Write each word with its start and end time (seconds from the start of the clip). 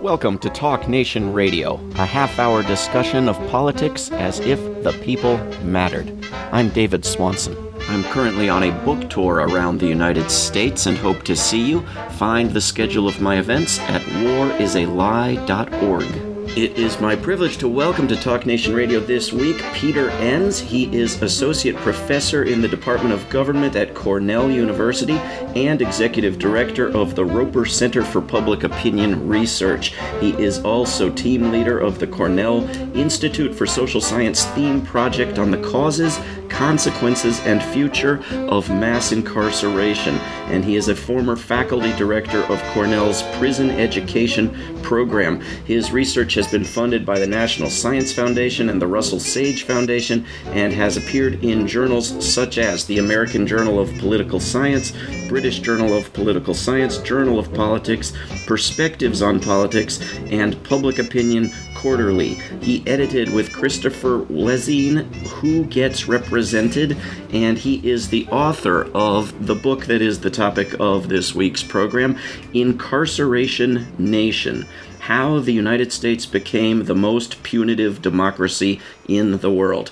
Welcome 0.00 0.38
to 0.38 0.48
Talk 0.48 0.88
Nation 0.88 1.34
Radio, 1.34 1.74
a 1.96 2.06
half 2.06 2.38
hour 2.38 2.62
discussion 2.62 3.28
of 3.28 3.36
politics 3.50 4.10
as 4.12 4.40
if 4.40 4.58
the 4.82 4.92
people 5.04 5.36
mattered. 5.62 6.10
I'm 6.52 6.70
David 6.70 7.04
Swanson. 7.04 7.54
I'm 7.80 8.02
currently 8.04 8.48
on 8.48 8.62
a 8.62 8.72
book 8.82 9.10
tour 9.10 9.46
around 9.46 9.78
the 9.78 9.88
United 9.88 10.30
States 10.30 10.86
and 10.86 10.96
hope 10.96 11.22
to 11.24 11.36
see 11.36 11.68
you. 11.68 11.82
Find 12.12 12.50
the 12.50 12.62
schedule 12.62 13.08
of 13.08 13.20
my 13.20 13.38
events 13.38 13.78
at 13.80 14.00
warisalie.org. 14.00 16.29
It 16.56 16.76
is 16.76 17.00
my 17.00 17.14
privilege 17.14 17.58
to 17.58 17.68
welcome 17.68 18.08
to 18.08 18.16
Talk 18.16 18.44
Nation 18.44 18.74
Radio 18.74 18.98
this 18.98 19.32
week 19.32 19.62
Peter 19.72 20.10
Enns. 20.10 20.58
He 20.58 20.92
is 20.94 21.22
Associate 21.22 21.76
Professor 21.76 22.42
in 22.42 22.60
the 22.60 22.66
Department 22.66 23.14
of 23.14 23.30
Government 23.30 23.76
at 23.76 23.94
Cornell 23.94 24.50
University 24.50 25.12
and 25.54 25.80
Executive 25.80 26.40
Director 26.40 26.88
of 26.88 27.14
the 27.14 27.24
Roper 27.24 27.64
Center 27.64 28.02
for 28.02 28.20
Public 28.20 28.64
Opinion 28.64 29.28
Research. 29.28 29.94
He 30.18 30.30
is 30.42 30.58
also 30.64 31.08
team 31.08 31.52
leader 31.52 31.78
of 31.78 32.00
the 32.00 32.08
Cornell 32.08 32.68
Institute 32.96 33.54
for 33.54 33.64
Social 33.64 34.00
Science 34.00 34.44
theme 34.46 34.84
project 34.84 35.38
on 35.38 35.52
the 35.52 35.62
causes, 35.62 36.18
consequences, 36.50 37.40
and 37.40 37.62
future 37.62 38.22
of 38.48 38.68
mass 38.68 39.12
incarceration. 39.12 40.16
And 40.48 40.64
he 40.64 40.76
is 40.76 40.88
a 40.88 40.94
former 40.96 41.36
faculty 41.36 41.92
director 41.96 42.40
of 42.44 42.62
Cornell's 42.74 43.22
prison 43.38 43.70
education 43.70 44.54
program. 44.82 45.40
His 45.64 45.92
research 45.92 46.34
has 46.34 46.48
been 46.48 46.64
funded 46.64 47.06
by 47.06 47.18
the 47.18 47.26
National 47.26 47.70
Science 47.70 48.12
Foundation 48.12 48.68
and 48.68 48.82
the 48.82 48.86
Russell 48.86 49.20
Sage 49.20 49.62
Foundation 49.62 50.26
and 50.46 50.72
has 50.72 50.96
appeared 50.96 51.42
in 51.44 51.66
journals 51.66 52.24
such 52.24 52.58
as 52.58 52.84
the 52.84 52.98
American 52.98 53.46
Journal 53.46 53.78
of 53.78 53.96
Political 53.98 54.40
Science, 54.40 54.92
British 55.28 55.60
Journal 55.60 55.96
of 55.96 56.12
Political 56.12 56.54
Science, 56.54 56.98
Journal 56.98 57.38
of 57.38 57.52
Politics, 57.54 58.12
Perspectives 58.46 59.22
on 59.22 59.40
Politics, 59.40 60.00
and 60.26 60.62
Public 60.64 60.98
Opinion 60.98 61.50
Quarterly. 61.80 62.34
He 62.60 62.82
edited 62.86 63.32
with 63.32 63.54
Christopher 63.54 64.20
Wlezien, 64.26 65.04
Who 65.28 65.64
Gets 65.64 66.06
Represented, 66.06 66.94
and 67.32 67.56
he 67.56 67.76
is 67.88 68.10
the 68.10 68.26
author 68.26 68.90
of 68.92 69.46
the 69.46 69.54
book 69.54 69.86
that 69.86 70.02
is 70.02 70.20
the 70.20 70.28
topic 70.28 70.74
of 70.78 71.08
this 71.08 71.34
week's 71.34 71.62
program, 71.62 72.18
Incarceration 72.52 73.86
Nation 73.96 74.66
How 74.98 75.38
the 75.38 75.54
United 75.54 75.90
States 75.90 76.26
Became 76.26 76.84
the 76.84 76.94
Most 76.94 77.42
Punitive 77.42 78.02
Democracy 78.02 78.78
in 79.08 79.38
the 79.38 79.50
World. 79.50 79.90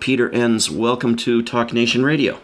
Peter 0.00 0.28
Enns, 0.30 0.70
welcome 0.70 1.16
to 1.16 1.42
Talk 1.42 1.72
Nation 1.72 2.04
Radio. 2.04 2.40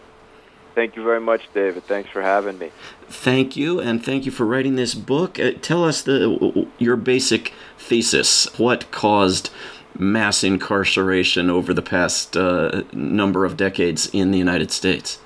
Thank 0.75 0.95
you 0.95 1.03
very 1.03 1.19
much, 1.19 1.41
David. 1.53 1.83
Thanks 1.83 2.09
for 2.09 2.21
having 2.21 2.57
me. 2.57 2.71
Thank 3.07 3.57
you, 3.57 3.79
and 3.79 4.03
thank 4.03 4.25
you 4.25 4.31
for 4.31 4.45
writing 4.45 4.77
this 4.77 4.95
book. 4.95 5.37
Uh, 5.39 5.51
tell 5.61 5.83
us 5.83 6.01
the 6.01 6.67
your 6.77 6.95
basic 6.95 7.53
thesis. 7.79 8.47
What 8.59 8.91
caused 8.91 9.49
mass 9.97 10.43
incarceration 10.43 11.49
over 11.49 11.73
the 11.73 11.81
past 11.81 12.37
uh, 12.37 12.83
number 12.93 13.45
of 13.45 13.57
decades 13.57 14.09
in 14.13 14.31
the 14.31 14.37
United 14.37 14.71
States? 14.71 15.19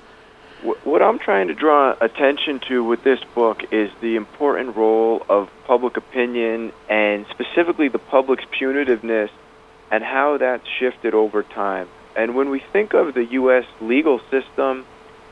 What 0.84 1.02
I'm 1.02 1.18
trying 1.18 1.48
to 1.48 1.54
draw 1.54 1.94
attention 2.00 2.58
to 2.68 2.82
with 2.82 3.04
this 3.04 3.20
book 3.34 3.62
is 3.70 3.90
the 4.00 4.16
important 4.16 4.76
role 4.76 5.24
of 5.28 5.50
public 5.66 5.98
opinion 5.98 6.72
and 6.88 7.26
specifically 7.28 7.88
the 7.88 7.98
public's 7.98 8.44
punitiveness 8.46 9.28
and 9.90 10.02
how 10.02 10.38
that's 10.38 10.66
shifted 10.78 11.12
over 11.12 11.42
time. 11.42 11.88
And 12.16 12.34
when 12.34 12.48
we 12.48 12.60
think 12.60 12.94
of 12.94 13.12
the 13.12 13.24
U.S. 13.26 13.66
legal 13.82 14.20
system, 14.30 14.86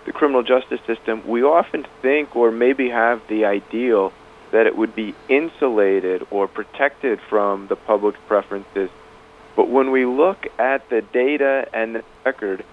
the 0.04 0.12
criminal 0.12 0.42
justice 0.42 0.80
system, 0.86 1.26
we 1.26 1.42
often 1.42 1.86
think 2.02 2.36
or 2.36 2.50
maybe 2.50 2.90
have 2.90 3.22
the 3.28 3.46
ideal 3.46 4.12
that 4.52 4.66
it 4.66 4.76
would 4.76 4.94
be 4.94 5.14
insulated 5.28 6.26
or 6.30 6.46
protected 6.46 7.20
from 7.28 7.66
the 7.66 7.76
public's 7.76 8.20
preferences. 8.28 8.90
But 9.56 9.68
when 9.68 9.90
we 9.90 10.06
look 10.06 10.46
at 10.58 10.88
the 10.88 11.02
data 11.02 11.68
and 11.74 11.96
the 11.96 12.04
record, 12.24 12.64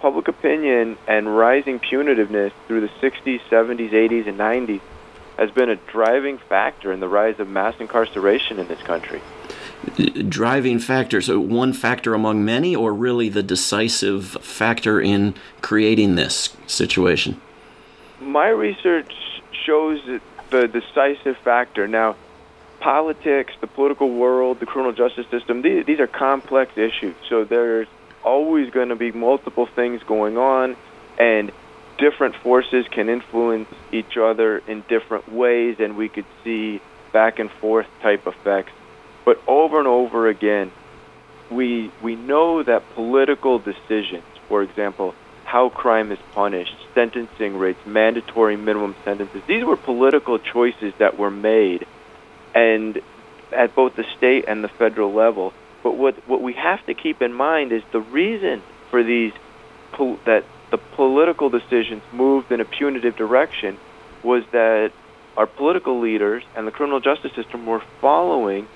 public 0.00 0.28
opinion 0.28 0.98
and 1.06 1.36
rising 1.36 1.78
punitiveness 1.78 2.52
through 2.66 2.80
the 2.80 2.88
60s, 3.00 3.40
70s, 3.50 3.90
80s, 3.90 4.26
and 4.26 4.38
90s 4.38 4.80
has 5.38 5.50
been 5.50 5.68
a 5.68 5.76
driving 5.76 6.38
factor 6.38 6.92
in 6.92 7.00
the 7.00 7.08
rise 7.08 7.38
of 7.38 7.48
mass 7.48 7.74
incarceration 7.78 8.58
in 8.58 8.66
this 8.68 8.80
country. 8.82 9.20
Driving 10.28 10.78
factor, 10.78 11.20
so 11.20 11.38
one 11.38 11.72
factor 11.72 12.14
among 12.14 12.44
many, 12.44 12.74
or 12.74 12.94
really 12.94 13.28
the 13.28 13.42
decisive 13.42 14.28
factor 14.40 15.00
in 15.00 15.34
creating 15.60 16.14
this 16.14 16.56
situation? 16.66 17.40
My 18.20 18.48
research 18.48 19.12
shows 19.64 20.00
the 20.50 20.68
decisive 20.68 21.36
factor. 21.38 21.86
Now, 21.88 22.16
politics, 22.80 23.52
the 23.60 23.66
political 23.66 24.10
world, 24.10 24.60
the 24.60 24.66
criminal 24.66 24.92
justice 24.92 25.26
system, 25.30 25.62
these, 25.62 25.86
these 25.86 26.00
are 26.00 26.06
complex 26.06 26.76
issues. 26.76 27.14
So 27.28 27.44
there's 27.44 27.88
always 28.24 28.70
going 28.70 28.88
to 28.90 28.96
be 28.96 29.12
multiple 29.12 29.66
things 29.66 30.02
going 30.02 30.36
on, 30.36 30.76
and 31.18 31.52
different 31.98 32.36
forces 32.36 32.86
can 32.90 33.08
influence 33.08 33.68
each 33.92 34.16
other 34.16 34.58
in 34.58 34.84
different 34.88 35.32
ways, 35.32 35.76
and 35.78 35.96
we 35.96 36.08
could 36.08 36.26
see 36.44 36.80
back 37.12 37.38
and 37.38 37.50
forth 37.50 37.86
type 38.02 38.26
effects. 38.26 38.72
But 39.24 39.40
over 39.46 39.78
and 39.78 39.88
over 39.88 40.28
again, 40.28 40.70
we 41.50 41.90
we 42.02 42.16
know 42.16 42.62
that 42.62 42.82
political 42.94 43.58
decisions, 43.58 44.24
for 44.48 44.62
example, 44.62 45.14
how 45.46 45.68
crime 45.68 46.10
is 46.10 46.18
punished, 46.34 46.74
sentencing 46.92 47.56
rates, 47.56 47.78
mandatory 47.86 48.56
minimum 48.56 48.96
sentences, 49.04 49.42
these 49.46 49.64
were 49.64 49.76
political 49.76 50.38
choices 50.40 50.92
that 50.98 51.16
were 51.16 51.30
made, 51.30 51.86
and 52.52 53.00
at 53.52 53.74
both 53.76 53.94
the 53.94 54.04
state 54.18 54.44
and 54.48 54.64
the 54.64 54.68
federal 54.68 55.14
level. 55.14 55.52
But 55.84 55.96
what 55.96 56.28
what 56.28 56.42
we 56.42 56.54
have 56.54 56.84
to 56.86 56.94
keep 56.94 57.22
in 57.22 57.32
mind 57.32 57.70
is 57.70 57.82
the 57.92 58.00
reason 58.00 58.60
for 58.90 59.04
these 59.04 59.32
pol- 59.92 60.18
that 60.26 60.44
the 60.72 60.78
political 60.78 61.48
decisions 61.48 62.02
moved 62.12 62.50
in 62.50 62.60
a 62.60 62.64
punitive 62.64 63.14
direction 63.14 63.78
was 64.24 64.42
that 64.50 64.90
our 65.36 65.46
political 65.46 66.00
leaders 66.00 66.42
and 66.56 66.66
the 66.66 66.72
criminal 66.72 66.98
justice 66.98 67.32
system 67.36 67.66
were 67.66 67.82
following 68.00 68.66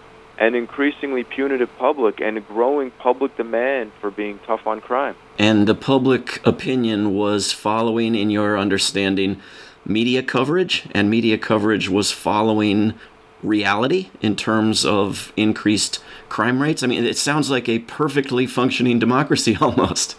an 0.41 0.55
increasingly 0.55 1.23
punitive 1.23 1.71
public 1.79 2.21
and 2.21 2.39
a 2.39 2.41
growing 2.41 2.91
public 2.93 3.37
demand 3.37 3.93
for 4.01 4.11
being 4.11 4.41
tough 4.47 4.67
on 4.67 4.81
crime. 4.81 5.15
And 5.39 5.67
the 5.67 5.75
public 5.75 6.45
opinion 6.47 7.15
was 7.15 7.53
following, 7.53 8.15
in 8.15 8.31
your 8.31 8.59
understanding, 8.59 9.41
media 9.85 10.23
coverage, 10.23 10.89
and 10.93 11.11
media 11.11 11.37
coverage 11.37 11.91
was 11.91 12.11
following 12.11 12.95
reality 13.43 14.11
in 14.21 14.37
terms 14.37 14.85
of 14.85 15.33
increased 15.37 16.03
crime 16.29 16.61
rates? 16.61 16.83
I 16.83 16.87
mean, 16.87 17.05
it 17.05 17.17
sounds 17.17 17.51
like 17.51 17.69
a 17.69 17.81
perfectly 17.81 18.47
functioning 18.47 18.99
democracy 18.99 19.57
almost. 19.61 20.17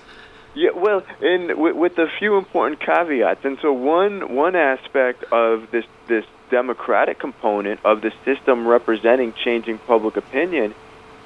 Yeah, 0.53 0.71
well, 0.75 1.03
and 1.21 1.57
with, 1.57 1.75
with 1.75 1.97
a 1.97 2.07
few 2.19 2.37
important 2.37 2.81
caveats. 2.81 3.45
And 3.45 3.57
so 3.61 3.71
one 3.71 4.35
one 4.35 4.55
aspect 4.55 5.23
of 5.31 5.71
this 5.71 5.85
this 6.07 6.25
democratic 6.51 7.17
component 7.17 7.79
of 7.83 8.01
the 8.01 8.11
system 8.25 8.67
representing 8.67 9.33
changing 9.33 9.79
public 9.79 10.17
opinion 10.17 10.75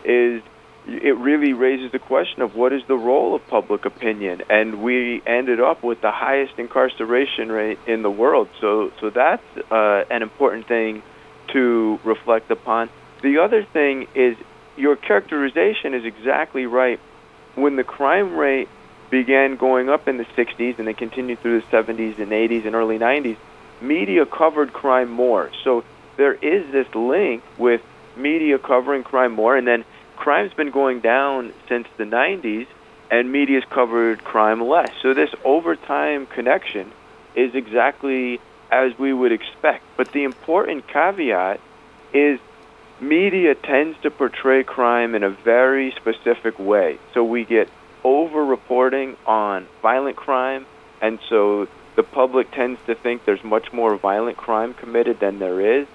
is 0.05 0.41
it 0.87 1.17
really 1.17 1.53
raises 1.53 1.91
the 1.91 1.99
question 1.99 2.43
of 2.43 2.55
what 2.55 2.71
is 2.71 2.83
the 2.87 2.95
role 2.95 3.33
of 3.33 3.45
public 3.47 3.85
opinion? 3.85 4.43
And 4.51 4.83
we 4.83 5.21
ended 5.25 5.59
up 5.59 5.83
with 5.83 5.99
the 6.01 6.11
highest 6.11 6.59
incarceration 6.59 7.51
rate 7.51 7.79
in 7.87 8.03
the 8.03 8.11
world. 8.11 8.47
So 8.61 8.91
so 9.01 9.09
that's 9.09 9.43
uh, 9.71 10.03
an 10.11 10.21
important 10.21 10.67
thing 10.67 11.01
to 11.53 11.99
reflect 12.03 12.51
upon. 12.51 12.89
The 13.23 13.39
other 13.39 13.63
thing 13.63 14.07
is 14.13 14.37
your 14.77 14.95
characterization 14.95 15.95
is 15.95 16.05
exactly 16.05 16.67
right. 16.67 16.99
When 17.55 17.77
the 17.77 17.83
crime 17.83 18.35
rate 18.35 18.69
began 19.09 19.55
going 19.55 19.89
up 19.89 20.07
in 20.07 20.17
the 20.17 20.25
60s 20.25 20.77
and 20.77 20.87
then 20.87 20.93
continued 20.93 21.39
through 21.39 21.61
the 21.61 21.67
70s 21.67 22.19
and 22.19 22.31
80s 22.31 22.65
and 22.65 22.75
early 22.75 22.99
90s 22.99 23.37
media 23.81 24.25
covered 24.25 24.73
crime 24.73 25.09
more. 25.09 25.49
So 25.63 25.83
there 26.17 26.33
is 26.33 26.72
this 26.72 26.87
link 26.95 27.43
with 27.57 27.81
media 28.17 28.57
covering 28.57 29.03
crime 29.03 29.33
more, 29.33 29.57
and 29.57 29.67
then 29.67 29.83
crime's 30.16 30.53
been 30.53 30.72
going 30.72 31.01
down 31.01 31.53
since 31.69 31.87
the 31.97 32.05
90s, 32.05 32.67
and 33.11 33.31
media's 33.31 33.63
covered 33.73 34.23
crime 34.23 34.61
less. 34.61 34.91
So 35.03 35.13
this 35.13 35.29
overtime 35.43 36.27
connection 36.33 36.91
is 37.35 37.51
exactly 37.53 38.39
as 38.72 38.91
we 38.99 39.13
would 39.13 39.31
expect. 39.31 39.83
But 39.97 40.07
the 40.13 40.23
important 40.23 40.87
caveat 40.87 41.59
is 42.13 42.39
media 43.01 43.53
tends 43.55 43.97
to 44.03 44.09
portray 44.09 44.63
crime 44.63 45.16
in 45.16 45.23
a 45.23 45.35
very 45.43 45.93
specific 45.99 46.57
way. 46.57 46.97
So 47.13 47.23
we 47.23 47.45
get 47.45 47.69
over 48.03 48.43
reporting 48.43 49.17
on 49.25 49.67
violent 49.81 50.16
crime, 50.16 50.66
and 51.01 51.19
so 51.29 51.67
the 51.95 52.03
public 52.03 52.51
tends 52.51 52.79
to 52.87 52.95
think 52.95 53.25
there's 53.25 53.43
much 53.43 53.71
more 53.71 53.97
violent 53.97 54.37
crime 54.37 54.73
committed 54.73 55.19
than 55.19 55.39
there 55.39 55.79
is. 55.79 55.87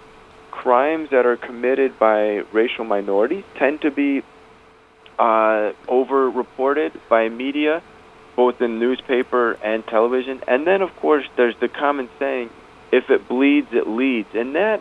Crimes 0.50 1.10
that 1.10 1.26
are 1.26 1.36
committed 1.36 1.98
by 1.98 2.42
racial 2.52 2.84
minorities 2.84 3.44
tend 3.56 3.82
to 3.82 3.90
be 3.90 4.22
uh, 5.18 5.72
over-reported 5.86 6.92
by 7.08 7.28
media, 7.28 7.82
both 8.34 8.60
in 8.60 8.78
newspaper 8.78 9.52
and 9.62 9.86
television. 9.86 10.40
And 10.48 10.66
then, 10.66 10.82
of 10.82 10.94
course, 10.96 11.24
there's 11.36 11.56
the 11.60 11.68
common 11.68 12.08
saying, 12.18 12.50
"If 12.90 13.10
it 13.10 13.28
bleeds, 13.28 13.68
it 13.72 13.86
leads," 13.86 14.34
and 14.34 14.54
that 14.54 14.80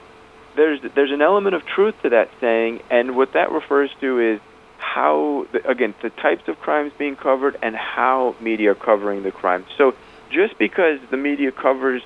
there's 0.56 0.80
there's 0.96 1.12
an 1.12 1.22
element 1.22 1.56
of 1.56 1.66
truth 1.66 1.96
to 2.04 2.10
that 2.10 2.30
saying, 2.40 2.82
and 2.90 3.16
what 3.16 3.34
that 3.34 3.52
refers 3.52 3.92
to 4.02 4.20
is 4.20 4.40
how 4.78 5.46
again 5.66 5.94
the 6.02 6.10
types 6.10 6.48
of 6.48 6.60
crimes 6.60 6.92
being 6.98 7.16
covered 7.16 7.58
and 7.62 7.76
how 7.76 8.36
media 8.40 8.72
are 8.72 8.76
covering 8.76 9.24
the 9.24 9.32
crime. 9.32 9.66
So 9.78 9.94
just 10.32 10.58
because 10.58 11.00
the 11.12 11.18
media 11.18 11.52
covers 11.52 12.04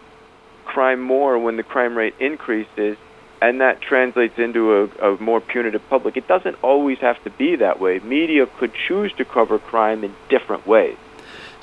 crime 0.66 1.02
more 1.02 1.38
when 1.38 1.58
the 1.58 1.64
crime 1.64 1.98
rate 1.98 2.16
increases 2.20 2.98
and 3.42 3.60
that 3.60 3.82
translates 3.82 4.40
into 4.40 4.74
a, 4.74 5.14
a, 5.14 5.22
more 5.22 5.42
punitive 5.42 5.82
public. 5.90 6.16
It 6.16 6.30
doesn't 6.30 6.56
always 6.64 7.00
have 7.00 7.22
to 7.26 7.30
be 7.30 7.58
that 7.58 7.78
way. 7.78 8.00
Media 8.00 8.46
could 8.46 8.72
choose 8.88 9.12
to 9.18 9.26
cover 9.26 9.60
crime 9.60 10.06
in 10.06 10.16
different 10.30 10.66
ways. 10.66 10.98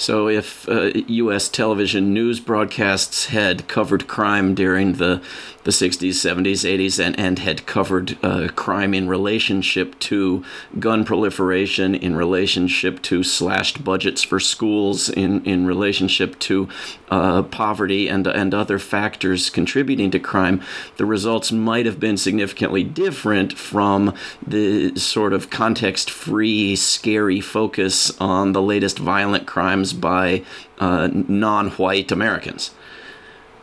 So, 0.00 0.28
if 0.28 0.66
uh, 0.66 0.92
U.S. 0.94 1.50
television 1.50 2.14
news 2.14 2.40
broadcasts 2.40 3.26
had 3.26 3.68
covered 3.68 4.08
crime 4.08 4.54
during 4.54 4.94
the, 4.94 5.20
the 5.64 5.72
60s, 5.72 6.12
70s, 6.12 6.64
80s, 6.64 6.98
and, 7.04 7.20
and 7.20 7.38
had 7.38 7.66
covered 7.66 8.16
uh, 8.24 8.48
crime 8.56 8.94
in 8.94 9.08
relationship 9.08 9.98
to 9.98 10.42
gun 10.78 11.04
proliferation, 11.04 11.94
in 11.94 12.16
relationship 12.16 13.02
to 13.02 13.22
slashed 13.22 13.84
budgets 13.84 14.22
for 14.22 14.40
schools, 14.40 15.10
in, 15.10 15.44
in 15.44 15.66
relationship 15.66 16.38
to 16.38 16.66
uh, 17.10 17.42
poverty 17.42 18.08
and, 18.08 18.26
and 18.26 18.54
other 18.54 18.78
factors 18.78 19.50
contributing 19.50 20.10
to 20.12 20.18
crime, 20.18 20.62
the 20.96 21.04
results 21.04 21.52
might 21.52 21.84
have 21.84 22.00
been 22.00 22.16
significantly 22.16 22.82
different 22.82 23.52
from 23.52 24.14
the 24.46 24.96
sort 24.96 25.34
of 25.34 25.50
context 25.50 26.10
free, 26.10 26.74
scary 26.74 27.42
focus 27.42 28.18
on 28.18 28.52
the 28.52 28.62
latest 28.62 28.98
violent 28.98 29.46
crimes 29.46 29.89
by 29.92 30.44
uh, 30.78 31.08
non-white 31.12 32.12
Americans. 32.12 32.72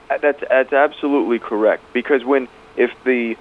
Uh, 0.09 0.17
that's 0.17 0.41
that's 0.49 0.73
absolutely 0.73 1.39
correct. 1.39 1.83
Because 1.93 2.23
when 2.23 2.47
if 2.75 2.91
the 3.03 3.35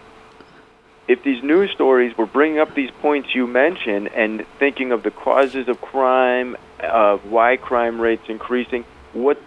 if 1.09 1.23
these 1.23 1.43
news 1.43 1.71
stories 1.71 2.17
were 2.19 2.27
bringing 2.27 2.59
up 2.59 2.75
these 2.75 2.91
points 3.00 3.35
you 3.35 3.47
mentioned 3.47 4.09
and 4.09 4.44
thinking 4.59 4.91
of 4.91 5.03
the 5.05 5.11
causes 5.11 5.69
of 5.69 5.81
crime, 5.81 6.56
of 6.81 7.31
why 7.31 7.56
crime 7.56 8.00
rates 8.00 8.25
increasing, 8.29 8.85
what 9.12 9.41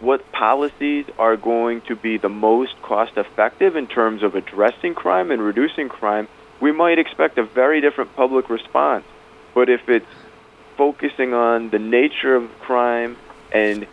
what 0.00 0.30
policies 0.32 1.06
are 1.18 1.36
going 1.36 1.80
to 1.82 1.96
be 1.96 2.18
the 2.18 2.28
most 2.28 2.80
cost 2.82 3.16
effective 3.16 3.76
in 3.76 3.86
terms 3.86 4.22
of 4.22 4.34
addressing 4.34 4.94
crime 4.94 5.30
and 5.30 5.40
reducing 5.40 5.88
crime, 5.88 6.28
we 6.60 6.70
might 6.70 6.98
expect 6.98 7.38
a 7.38 7.42
very 7.42 7.80
different 7.80 8.14
public 8.14 8.50
response. 8.50 9.04
But 9.54 9.70
if 9.70 9.88
it's 9.88 10.06
focusing 10.76 11.34
on 11.34 11.70
the 11.70 11.78
nature 11.78 12.34
of 12.34 12.50
crime 12.60 13.16
and 13.52 13.86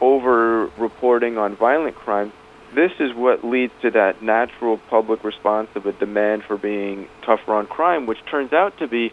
over 0.00 0.66
reporting 0.78 1.38
on 1.38 1.56
violent 1.56 1.96
crime, 1.96 2.32
this 2.74 2.92
is 3.00 3.14
what 3.14 3.44
leads 3.44 3.72
to 3.82 3.90
that 3.90 4.22
natural 4.22 4.78
public 4.90 5.24
response 5.24 5.68
of 5.74 5.86
a 5.86 5.92
demand 5.92 6.44
for 6.44 6.56
being 6.56 7.08
tougher 7.22 7.54
on 7.54 7.66
crime, 7.66 8.06
which 8.06 8.18
turns 8.26 8.52
out 8.52 8.78
to 8.78 8.86
be 8.86 9.12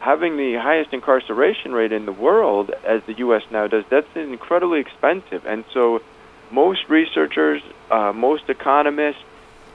having 0.00 0.36
the 0.36 0.54
highest 0.54 0.92
incarceration 0.92 1.72
rate 1.72 1.92
in 1.92 2.06
the 2.06 2.12
world, 2.12 2.70
as 2.84 3.02
the 3.06 3.14
U.S. 3.14 3.42
now 3.50 3.66
does. 3.66 3.84
That's 3.90 4.06
incredibly 4.14 4.80
expensive, 4.80 5.46
and 5.46 5.64
so 5.72 6.00
most 6.50 6.88
researchers, 6.88 7.62
uh, 7.90 8.12
most 8.12 8.48
economists 8.48 9.22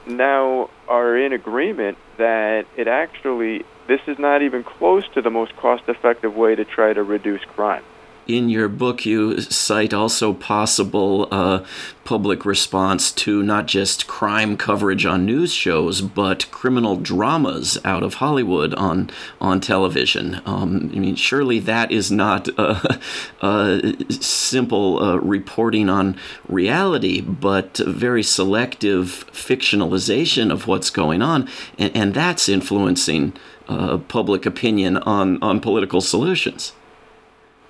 now 0.06 0.70
are 0.88 1.18
in 1.18 1.34
agreement 1.34 1.98
that 2.18 2.66
it 2.76 2.88
actually 2.88 3.66
this 3.88 4.02
is 4.08 4.18
not 4.20 4.42
even 4.42 4.64
close 4.64 5.04
to 5.14 5.22
the 5.22 5.30
most 5.30 5.56
cost 5.58 5.84
effective 5.88 6.36
way 6.36 6.56
to 6.56 6.66
try 6.66 6.94
to 6.94 7.04
reduce 7.04 7.42
crime 7.56 7.84
in 8.28 8.50
your 8.50 8.70
book, 8.70 9.06
you 9.06 9.42
cite 9.42 9.94
also 9.94 10.34
possible 10.34 11.28
uh, 11.32 11.64
public 12.04 12.46
response 12.46 13.12
to 13.12 13.44
not 13.44 13.66
just 13.66 14.08
crime 14.08 14.58
coverage 14.58 15.06
on 15.06 15.26
news 15.26 15.54
shows, 15.54 16.02
but 16.02 16.50
criminal 16.52 16.96
dramas 16.96 17.78
out 17.84 18.04
of 18.04 18.16
Hollywood 18.16 18.74
on 18.76 19.10
on 19.40 19.60
television. 19.60 20.42
Um, 20.46 20.92
I 20.94 21.00
mean, 21.00 21.16
surely 21.16 21.60
that 21.60 21.92
is 21.92 22.12
not 22.12 22.48
a, 22.58 23.00
a 23.42 23.96
simple 24.10 25.02
uh, 25.04 25.18
reporting 25.18 25.90
on 25.90 26.18
reality, 26.48 27.22
but 27.22 27.78
very 27.78 28.24
selective 28.24 29.26
fictionalization 29.32 30.52
of 30.52 30.68
what's 30.68 30.90
going 30.90 31.22
on, 31.22 31.50
and, 31.78 31.96
and 31.96 32.14
that's 32.14 32.48
influencing 32.50 33.34
uh, 33.68 33.98
public 33.98 34.46
opinion 34.46 34.98
on 34.98 35.42
on 35.42 35.60
political 35.60 36.02
solutions. 36.02 36.74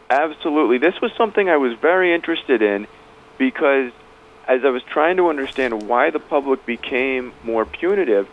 Absolutely. 0.10 0.78
This 0.78 1.00
was 1.02 1.12
something 1.18 1.50
I 1.50 1.58
was 1.58 1.74
very 1.80 2.14
interested 2.14 2.62
in 2.62 2.88
because 3.38 3.92
as 4.48 4.64
I 4.66 4.70
was 4.70 4.84
trying 4.84 5.18
to 5.18 5.30
understand 5.30 5.88
why 5.88 6.10
the 6.10 6.20
public 6.20 6.66
became 6.66 7.34
more 7.44 7.66
punitive, 7.66 8.28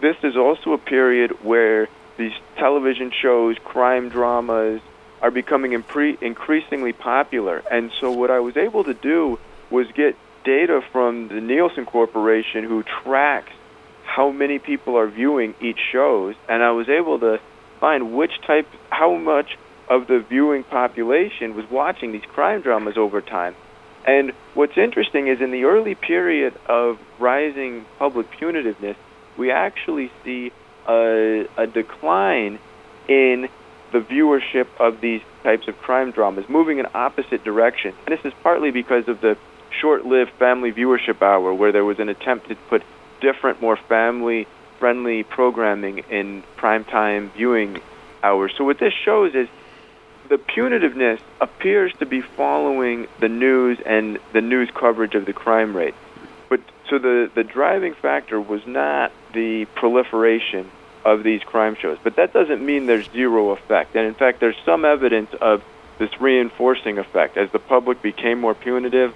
this 0.00 0.16
is 0.22 0.36
also 0.36 0.72
a 0.72 0.78
period 0.78 1.44
where 1.44 1.88
these 2.16 2.32
television 2.56 3.10
shows, 3.10 3.56
crime 3.64 4.08
dramas, 4.08 4.80
are 5.20 5.30
becoming 5.30 5.72
impre- 5.72 6.20
increasingly 6.22 6.92
popular. 6.92 7.62
And 7.70 7.90
so, 8.00 8.12
what 8.12 8.30
I 8.30 8.40
was 8.40 8.56
able 8.56 8.84
to 8.84 8.94
do 8.94 9.38
was 9.70 9.86
get 9.92 10.16
data 10.44 10.82
from 10.92 11.28
the 11.28 11.40
Nielsen 11.40 11.86
Corporation, 11.86 12.64
who 12.64 12.82
tracks 12.82 13.52
how 14.04 14.30
many 14.30 14.58
people 14.58 14.96
are 14.96 15.08
viewing 15.08 15.54
each 15.60 15.78
shows, 15.92 16.36
and 16.48 16.62
I 16.62 16.70
was 16.70 16.88
able 16.88 17.18
to 17.20 17.40
find 17.80 18.14
which 18.14 18.40
type, 18.46 18.68
how 18.90 19.16
much 19.16 19.58
of 19.88 20.06
the 20.06 20.20
viewing 20.20 20.64
population 20.64 21.54
was 21.54 21.68
watching 21.70 22.12
these 22.12 22.24
crime 22.28 22.60
dramas 22.60 22.96
over 22.96 23.20
time. 23.20 23.54
And 24.06 24.32
what's 24.54 24.76
interesting 24.76 25.26
is 25.26 25.40
in 25.40 25.50
the 25.50 25.64
early 25.64 25.94
period 25.94 26.54
of 26.66 26.98
rising 27.18 27.84
public 27.98 28.30
punitiveness, 28.32 28.96
we 29.36 29.50
actually 29.50 30.10
see 30.24 30.52
a, 30.88 31.46
a 31.56 31.66
decline 31.66 32.58
in 33.08 33.48
the 33.92 33.98
viewership 33.98 34.66
of 34.78 35.00
these 35.00 35.22
types 35.42 35.68
of 35.68 35.76
crime 35.78 36.10
dramas, 36.10 36.48
moving 36.48 36.78
in 36.78 36.86
opposite 36.94 37.44
direction. 37.44 37.94
And 38.06 38.16
this 38.16 38.24
is 38.24 38.32
partly 38.42 38.70
because 38.70 39.08
of 39.08 39.20
the 39.20 39.36
short-lived 39.80 40.32
family 40.38 40.72
viewership 40.72 41.22
hour, 41.22 41.52
where 41.54 41.72
there 41.72 41.84
was 41.84 41.98
an 41.98 42.08
attempt 42.08 42.48
to 42.48 42.56
put 42.68 42.82
different, 43.20 43.60
more 43.60 43.76
family-friendly 43.76 45.24
programming 45.24 45.98
in 46.10 46.42
primetime 46.56 47.32
viewing 47.32 47.80
hours. 48.22 48.52
So 48.56 48.64
what 48.64 48.78
this 48.78 48.92
shows 49.04 49.34
is 49.34 49.48
the 50.28 50.38
punitiveness 50.38 51.20
appears 51.40 51.92
to 51.98 52.06
be 52.06 52.20
following 52.20 53.08
the 53.20 53.28
news 53.28 53.78
and 53.84 54.18
the 54.32 54.40
news 54.40 54.70
coverage 54.74 55.14
of 55.14 55.26
the 55.26 55.32
crime 55.32 55.76
rate. 55.76 55.94
But 56.48 56.60
so 56.88 56.98
the 56.98 57.30
the 57.34 57.44
driving 57.44 57.94
factor 57.94 58.40
was 58.40 58.66
not 58.66 59.12
the 59.32 59.66
proliferation 59.74 60.70
of 61.04 61.22
these 61.22 61.42
crime 61.42 61.76
shows. 61.76 61.98
But 62.02 62.16
that 62.16 62.32
doesn't 62.32 62.64
mean 62.64 62.86
there's 62.86 63.08
zero 63.10 63.50
effect. 63.50 63.94
And 63.94 64.06
in 64.06 64.14
fact, 64.14 64.40
there's 64.40 64.56
some 64.64 64.84
evidence 64.84 65.32
of 65.40 65.62
this 65.98 66.20
reinforcing 66.20 66.98
effect. 66.98 67.36
As 67.36 67.50
the 67.52 67.60
public 67.60 68.02
became 68.02 68.40
more 68.40 68.54
punitive, 68.54 69.14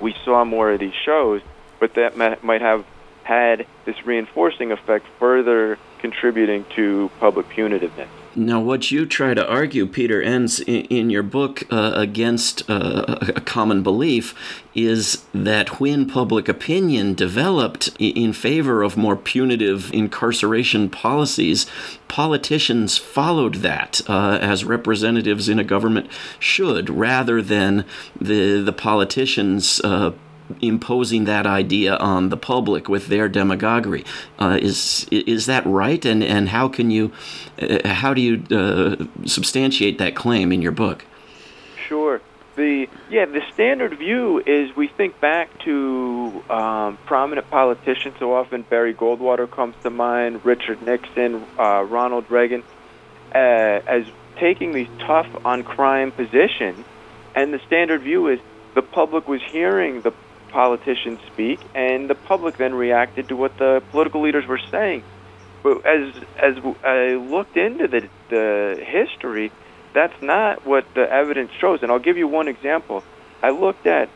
we 0.00 0.14
saw 0.24 0.44
more 0.44 0.72
of 0.72 0.80
these 0.80 0.94
shows, 1.04 1.42
but 1.78 1.94
that 1.94 2.16
might 2.42 2.60
have 2.60 2.84
had 3.22 3.66
this 3.84 4.04
reinforcing 4.04 4.72
effect 4.72 5.06
further 5.18 5.78
contributing 6.00 6.64
to 6.74 7.10
public 7.18 7.48
punitiveness. 7.48 8.08
Now, 8.38 8.60
what 8.60 8.90
you 8.90 9.06
try 9.06 9.32
to 9.32 9.48
argue, 9.48 9.86
Peter 9.86 10.20
Enns 10.20 10.60
in, 10.60 10.82
in 10.84 11.08
your 11.08 11.22
book 11.22 11.62
uh, 11.72 11.92
against 11.94 12.68
uh, 12.68 13.16
a 13.34 13.40
common 13.40 13.82
belief 13.82 14.34
is 14.74 15.24
that 15.32 15.80
when 15.80 16.06
public 16.06 16.46
opinion 16.46 17.14
developed 17.14 17.88
in 17.98 18.34
favor 18.34 18.82
of 18.82 18.98
more 18.98 19.16
punitive 19.16 19.90
incarceration 19.94 20.90
policies, 20.90 21.64
politicians 22.08 22.98
followed 22.98 23.56
that 23.56 24.02
uh, 24.06 24.38
as 24.42 24.66
representatives 24.66 25.48
in 25.48 25.58
a 25.58 25.64
government 25.64 26.10
should, 26.38 26.90
rather 26.90 27.40
than 27.40 27.86
the 28.20 28.60
the 28.60 28.72
politicians 28.72 29.80
uh, 29.82 30.12
imposing 30.60 31.24
that 31.24 31.46
idea 31.46 31.96
on 31.96 32.28
the 32.28 32.36
public 32.36 32.88
with 32.88 33.06
their 33.08 33.28
demagoguery. 33.28 34.04
Uh, 34.38 34.58
is 34.60 35.06
is 35.10 35.46
that 35.46 35.64
right? 35.66 36.04
And 36.04 36.22
and 36.22 36.48
how 36.48 36.68
can 36.68 36.90
you 36.90 37.12
uh, 37.60 37.88
how 37.88 38.14
do 38.14 38.20
you 38.20 38.42
uh, 38.56 38.96
substantiate 39.26 39.98
that 39.98 40.14
claim 40.14 40.52
in 40.52 40.62
your 40.62 40.72
book? 40.72 41.04
Sure. 41.88 42.20
The 42.56 42.88
yeah 43.10 43.26
the 43.26 43.42
standard 43.52 43.98
view 43.98 44.42
is 44.44 44.74
we 44.74 44.88
think 44.88 45.20
back 45.20 45.50
to 45.64 46.42
um, 46.48 46.98
prominent 47.06 47.50
politicians. 47.50 48.16
So 48.18 48.34
often 48.34 48.62
Barry 48.62 48.94
Goldwater 48.94 49.50
comes 49.50 49.74
to 49.82 49.90
mind, 49.90 50.44
Richard 50.44 50.82
Nixon, 50.82 51.44
uh, 51.58 51.82
Ronald 51.82 52.30
Reagan, 52.30 52.62
uh, 53.34 53.38
as 53.38 54.06
taking 54.36 54.72
these 54.72 54.88
tough 55.00 55.28
on 55.44 55.64
crime 55.64 56.12
positions. 56.12 56.84
And 57.34 57.52
the 57.52 57.58
standard 57.66 58.00
view 58.00 58.28
is 58.28 58.40
the 58.74 58.82
public 58.82 59.28
was 59.28 59.42
hearing 59.42 60.00
the 60.02 60.12
politicians 60.50 61.20
speak, 61.32 61.60
and 61.74 62.08
the 62.08 62.14
public 62.14 62.56
then 62.56 62.74
reacted 62.74 63.28
to 63.28 63.36
what 63.36 63.56
the 63.58 63.82
political 63.90 64.22
leaders 64.22 64.46
were 64.46 64.60
saying. 64.70 65.02
But 65.62 65.84
as 65.86 66.14
as 66.38 66.56
I 66.84 67.14
looked 67.14 67.56
into 67.56 67.88
the 67.88 68.08
the 68.28 68.84
history, 68.84 69.50
that's 69.92 70.20
not 70.22 70.66
what 70.66 70.86
the 70.94 71.10
evidence 71.10 71.50
shows. 71.58 71.82
And 71.82 71.90
I'll 71.90 71.98
give 71.98 72.16
you 72.16 72.28
one 72.28 72.48
example. 72.48 73.02
I 73.42 73.50
looked 73.50 73.86
at 73.86 74.08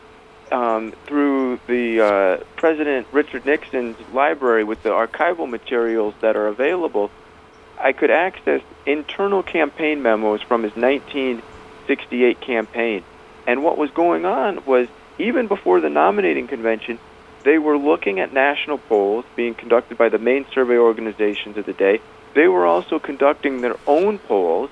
um, 0.51 0.91
through 1.05 1.59
the 1.67 2.01
uh, 2.01 2.43
President 2.57 3.07
Richard 3.11 3.45
Nixon's 3.45 3.97
library 4.13 4.63
with 4.63 4.83
the 4.83 4.89
archival 4.89 5.49
materials 5.49 6.13
that 6.21 6.35
are 6.35 6.47
available, 6.47 7.09
I 7.79 7.93
could 7.93 8.11
access 8.11 8.61
internal 8.85 9.43
campaign 9.43 10.01
memos 10.01 10.41
from 10.41 10.63
his 10.63 10.75
1968 10.75 12.41
campaign. 12.41 13.03
And 13.47 13.63
what 13.63 13.77
was 13.77 13.89
going 13.91 14.25
on 14.25 14.65
was 14.65 14.87
even 15.17 15.47
before 15.47 15.79
the 15.79 15.89
nominating 15.89 16.47
convention, 16.47 16.99
they 17.43 17.57
were 17.57 17.77
looking 17.77 18.19
at 18.19 18.33
national 18.33 18.77
polls 18.77 19.25
being 19.35 19.55
conducted 19.55 19.97
by 19.97 20.09
the 20.09 20.19
main 20.19 20.45
survey 20.53 20.77
organizations 20.77 21.57
of 21.57 21.65
the 21.65 21.73
day. 21.73 21.99
They 22.35 22.47
were 22.47 22.65
also 22.65 22.99
conducting 22.99 23.61
their 23.61 23.75
own 23.87 24.19
polls, 24.19 24.69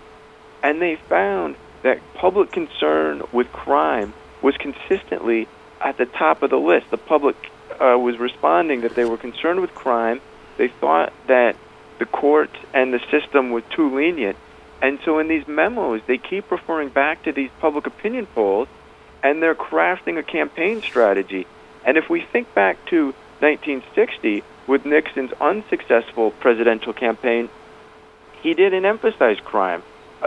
and 0.63 0.81
they 0.81 0.95
found 0.95 1.55
that 1.83 1.99
public 2.13 2.51
concern 2.51 3.23
with 3.31 3.51
crime 3.51 4.13
was 4.41 4.55
consistently 4.57 5.47
at 5.81 5.97
the 5.97 6.05
top 6.05 6.43
of 6.43 6.49
the 6.49 6.59
list. 6.59 6.91
The 6.91 6.97
public 6.97 7.35
uh, 7.71 7.97
was 7.97 8.17
responding 8.17 8.81
that 8.81 8.95
they 8.95 9.05
were 9.05 9.17
concerned 9.17 9.61
with 9.61 9.73
crime. 9.73 10.21
They 10.57 10.67
thought 10.67 11.13
that 11.27 11.55
the 11.99 12.05
court 12.05 12.49
and 12.73 12.93
the 12.93 12.99
system 13.11 13.51
were 13.51 13.61
too 13.61 13.95
lenient. 13.95 14.37
And 14.81 14.99
so 15.03 15.19
in 15.19 15.27
these 15.27 15.47
memos, 15.47 16.01
they 16.07 16.17
keep 16.17 16.51
referring 16.51 16.89
back 16.89 17.23
to 17.23 17.33
these 17.33 17.49
public 17.59 17.85
opinion 17.85 18.25
polls, 18.27 18.67
and 19.23 19.41
they're 19.41 19.55
crafting 19.55 20.17
a 20.17 20.23
campaign 20.23 20.81
strategy. 20.81 21.47
And 21.85 21.97
if 21.97 22.09
we 22.09 22.21
think 22.21 22.53
back 22.53 22.83
to 22.87 23.13
1960, 23.39 24.43
with 24.67 24.85
Nixon's 24.85 25.31
unsuccessful 25.41 26.31
presidential 26.31 26.93
campaign, 26.93 27.49
he 28.41 28.53
didn't 28.53 28.85
emphasize 28.85 29.39
crime. 29.39 29.83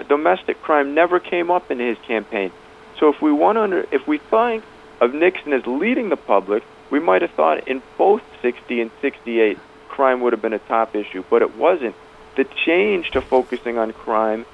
Domestic 0.08 0.60
crime 0.62 0.94
never 0.94 1.20
came 1.20 1.50
up 1.50 1.70
in 1.70 1.78
his 1.78 1.96
campaign. 2.06 2.50
So 2.98 3.08
if 3.08 3.22
we 3.22 3.32
want 3.32 3.58
under, 3.58 3.86
if 3.92 4.06
we 4.06 4.18
think 4.18 4.64
of 5.00 5.14
Nixon 5.14 5.52
as 5.52 5.66
leading 5.66 6.08
the 6.08 6.16
public, 6.16 6.62
we 6.90 7.00
might 7.00 7.22
have 7.22 7.30
thought 7.32 7.68
in 7.68 7.82
both 7.96 8.22
60 8.42 8.80
and 8.80 8.90
68 9.00 9.58
crime 9.88 10.20
would 10.20 10.32
have 10.32 10.42
been 10.42 10.52
a 10.52 10.58
top 10.58 10.94
issue, 10.94 11.22
but 11.28 11.42
it 11.42 11.56
wasn't. 11.56 11.94
The 12.36 12.44
change 12.44 13.10
to 13.10 13.20
focusing 13.20 13.78
on 13.78 13.92
crime, 13.92 14.46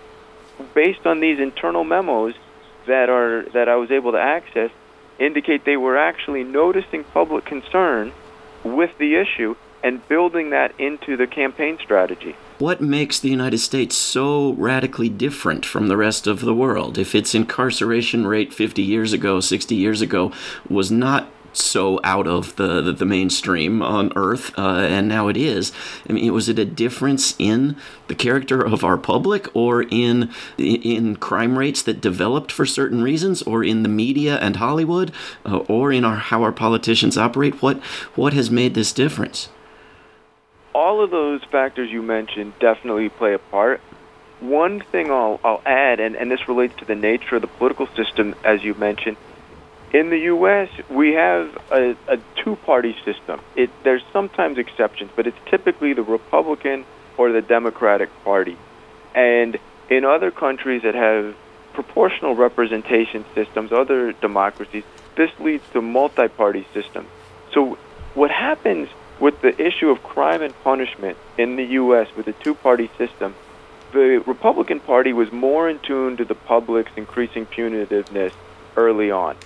based 0.75 1.07
on 1.07 1.21
these 1.21 1.39
internal 1.39 1.85
memos 1.85 2.35
that 2.89 3.09
are 3.09 3.45
that 3.55 3.69
I 3.69 3.77
was 3.77 3.91
able 3.91 4.13
to 4.13 4.21
access, 4.21 4.71
indicate 5.19 5.65
they 5.65 5.77
were 5.77 5.97
actually 5.97 6.45
noticing 6.45 7.05
public 7.05 7.45
concern 7.45 8.13
with 8.65 8.91
the 8.99 9.17
issue 9.17 9.55
and 9.83 10.07
building 10.09 10.51
that 10.51 10.79
into 10.79 11.17
the 11.17 11.27
campaign 11.27 11.79
strategy. 11.81 12.37
What 12.59 12.81
makes 12.81 13.21
the 13.21 13.29
United 13.29 13.59
States 13.59 13.95
so 13.95 14.53
radically 14.55 15.09
different 15.09 15.65
from 15.65 15.87
the 15.87 15.97
rest 15.97 16.27
of 16.27 16.41
the 16.41 16.55
world? 16.55 16.99
If 16.99 17.15
its 17.15 17.35
incarceration 17.35 18.27
rate 18.27 18.53
50 18.53 18.83
years 18.83 19.13
ago, 19.13 19.39
60 19.39 19.77
years 19.77 20.01
ago, 20.01 20.33
was 20.69 20.91
not 20.91 21.31
so 21.59 22.01
out 22.05 22.27
of 22.27 22.57
the, 22.57 22.81
the, 22.81 22.93
the 22.93 23.05
mainstream 23.05 23.83
on 23.83 24.13
Earth, 24.17 24.57
uh, 24.59 24.87
and 24.89 25.09
now 25.09 25.29
it 25.29 25.37
is. 25.37 25.73
I 26.09 26.13
mean, 26.13 26.33
was 26.33 26.49
it 26.49 26.59
a 26.59 26.65
difference 26.65 27.35
in 27.39 27.77
the 28.07 28.15
character 28.15 28.61
of 28.65 28.85
our 28.85 28.97
public, 28.97 29.55
or 29.55 29.83
in 29.83 30.31
in 30.57 31.17
crime 31.17 31.59
rates 31.59 31.83
that 31.83 32.01
developed 32.01 32.53
for 32.53 32.67
certain 32.67 33.03
reasons, 33.03 33.43
or 33.43 33.65
in 33.65 33.83
the 33.83 33.89
media 33.89 34.39
and 34.39 34.57
Hollywood, 34.57 35.13
uh, 35.45 35.59
or 35.69 35.93
in 35.93 36.05
our 36.05 36.17
how 36.17 36.43
our 36.43 36.53
politicians 36.53 37.19
operate? 37.19 37.63
What 37.63 37.83
what 38.15 38.33
has 38.33 38.51
made 38.51 38.75
this 38.75 38.93
difference? 38.93 39.49
All 40.75 41.03
of 41.03 41.11
those 41.11 41.43
factors 41.45 41.91
you 41.91 42.03
mentioned 42.03 42.53
definitely 42.61 43.09
play 43.09 43.35
a 43.35 43.39
part. 43.39 43.81
One 44.41 44.81
thing 44.81 45.11
I'll, 45.11 45.41
I'll 45.43 45.63
add, 45.67 45.99
and, 45.99 46.15
and 46.15 46.31
this 46.31 46.47
relates 46.47 46.77
to 46.77 46.85
the 46.85 46.95
nature 46.95 47.37
of 47.37 47.43
the 47.43 47.49
political 47.49 47.89
system, 47.97 48.37
as 48.45 48.63
you 48.63 48.75
mentioned, 48.75 49.17
in 49.93 50.11
the 50.11 50.19
U.S., 50.19 50.69
we 50.91 51.15
have 51.15 51.57
a, 51.71 51.97
a 52.07 52.19
two-party 52.43 52.97
system. 53.05 53.41
It, 53.57 53.71
there's 53.85 54.03
sometimes 54.13 54.59
exceptions, 54.59 55.11
but 55.17 55.27
it's 55.27 55.39
typically 55.47 55.95
the 55.95 56.03
Republican 56.03 56.85
or 57.17 57.33
the 57.33 57.43
Democratic 57.43 58.11
Party. 58.25 58.57
And 59.15 59.59
in 59.89 60.05
other 60.05 60.31
countries 60.31 60.83
that 60.83 60.95
have 60.95 61.35
proportional 61.73 62.35
representation 62.35 63.25
systems, 63.35 63.73
other 63.73 64.13
democracies, 64.13 64.85
this 65.17 65.31
leads 65.41 65.65
to 65.73 65.81
multi-party 65.81 66.67
systems. 66.75 67.09
So 67.53 67.79
what 68.15 68.31
happens 68.31 68.89
with 69.21 69.41
the 69.41 69.61
issue 69.61 69.89
of 69.91 70.03
crime 70.03 70.43
and 70.43 70.55
punishment 70.63 71.17
in 71.37 71.57
the 71.57 71.65
U.S. 71.65 72.09
with 72.17 72.29
a 72.29 72.33
two-party 72.33 72.91
system, 72.99 73.35
the 73.93 74.23
Republican 74.27 74.81
Party 74.81 75.13
was 75.13 75.33
more 75.33 75.69
in 75.69 75.79
tune 75.79 76.17
to 76.19 76.25
the 76.25 76.35
public's 76.35 76.93
increasing 76.97 77.47
punitiveness 77.47 78.33
early 78.77 79.11
on. 79.11 79.37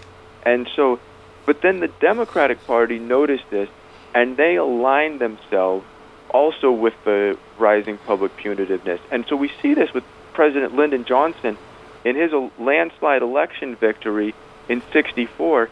And 0.44 0.68
so, 0.75 1.00
but 1.46 1.62
then 1.62 1.80
the 1.80 1.88
Democratic 1.88 2.66
Party 2.66 2.99
noticed 2.99 3.49
this, 3.50 3.68
and 4.14 4.37
they 4.37 4.56
aligned 4.56 5.20
themselves 5.20 5.87
also 6.30 6.70
with 6.72 6.94
the 7.04 7.38
rising 7.58 7.99
public 7.99 8.37
punitiveness. 8.37 9.00
And 9.11 9.25
so 9.28 9.37
we 9.37 9.50
see 9.61 9.75
this 9.75 9.92
with 9.92 10.04
President 10.32 10.75
Lyndon 10.75 11.04
Johnson 11.04 11.58
in 12.04 12.16
his 12.16 12.32
landslide 12.58 13.22
election 13.22 13.76
victory 13.76 14.34
in 14.68 14.82
64. 14.92 15.68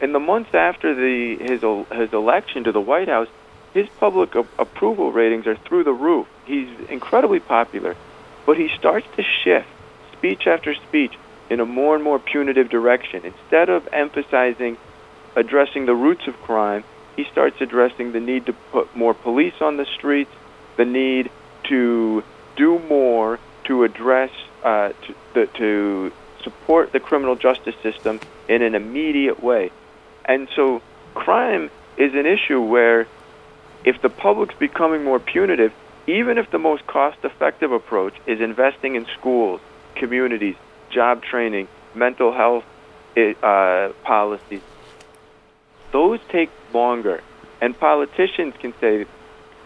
In 0.00 0.12
the 0.12 0.18
months 0.18 0.54
after 0.54 0.94
the, 0.94 1.36
his, 1.36 1.60
his 1.96 2.12
election 2.12 2.64
to 2.64 2.72
the 2.72 2.80
White 2.80 3.08
House, 3.08 3.28
his 3.72 3.88
public 4.00 4.34
approval 4.34 5.12
ratings 5.12 5.46
are 5.46 5.56
through 5.56 5.84
the 5.84 5.92
roof. 5.92 6.26
He's 6.44 6.68
incredibly 6.88 7.40
popular. 7.40 7.96
But 8.44 8.58
he 8.58 8.68
starts 8.76 9.06
to 9.16 9.22
shift, 9.22 9.68
speech 10.12 10.46
after 10.46 10.74
speech, 10.74 11.14
in 11.50 11.60
a 11.60 11.66
more 11.66 11.94
and 11.94 12.04
more 12.04 12.18
punitive 12.18 12.70
direction. 12.70 13.22
Instead 13.24 13.68
of 13.68 13.88
emphasizing 13.92 14.76
addressing 15.36 15.86
the 15.86 15.94
roots 15.94 16.22
of 16.26 16.34
crime, 16.42 16.84
he 17.16 17.24
starts 17.30 17.56
addressing 17.60 18.12
the 18.12 18.20
need 18.20 18.46
to 18.46 18.52
put 18.70 18.94
more 18.96 19.14
police 19.14 19.54
on 19.60 19.76
the 19.76 19.86
streets, 19.98 20.30
the 20.76 20.84
need 20.84 21.30
to 21.68 22.22
do 22.56 22.78
more 22.88 23.38
to 23.66 23.84
address, 23.84 24.30
uh, 24.64 24.88
to, 24.88 25.14
the, 25.34 25.46
to 25.58 26.12
support 26.42 26.92
the 26.92 27.00
criminal 27.00 27.36
justice 27.36 27.74
system 27.82 28.20
in 28.48 28.62
an 28.62 28.74
immediate 28.74 29.42
way. 29.42 29.70
And 30.24 30.48
so 30.56 30.82
crime 31.14 31.70
is 31.96 32.12
an 32.14 32.26
issue 32.26 32.60
where 32.60 33.06
if 33.84 34.00
the 34.02 34.08
public's 34.08 34.54
becoming 34.58 35.04
more 35.04 35.20
punitive, 35.20 35.72
even 36.06 36.38
if 36.38 36.50
the 36.50 36.58
most 36.58 36.86
cost 36.86 37.18
effective 37.22 37.72
approach 37.72 38.14
is 38.26 38.40
investing 38.40 38.96
in 38.96 39.06
schools, 39.18 39.60
communities, 39.96 40.56
job 40.92 41.22
training, 41.22 41.68
mental 41.94 42.32
health 42.32 42.64
uh, 43.16 43.90
policies. 44.04 44.62
Those 45.90 46.20
take 46.28 46.50
longer, 46.72 47.20
and 47.60 47.78
politicians 47.78 48.54
can 48.58 48.72
say, 48.80 49.06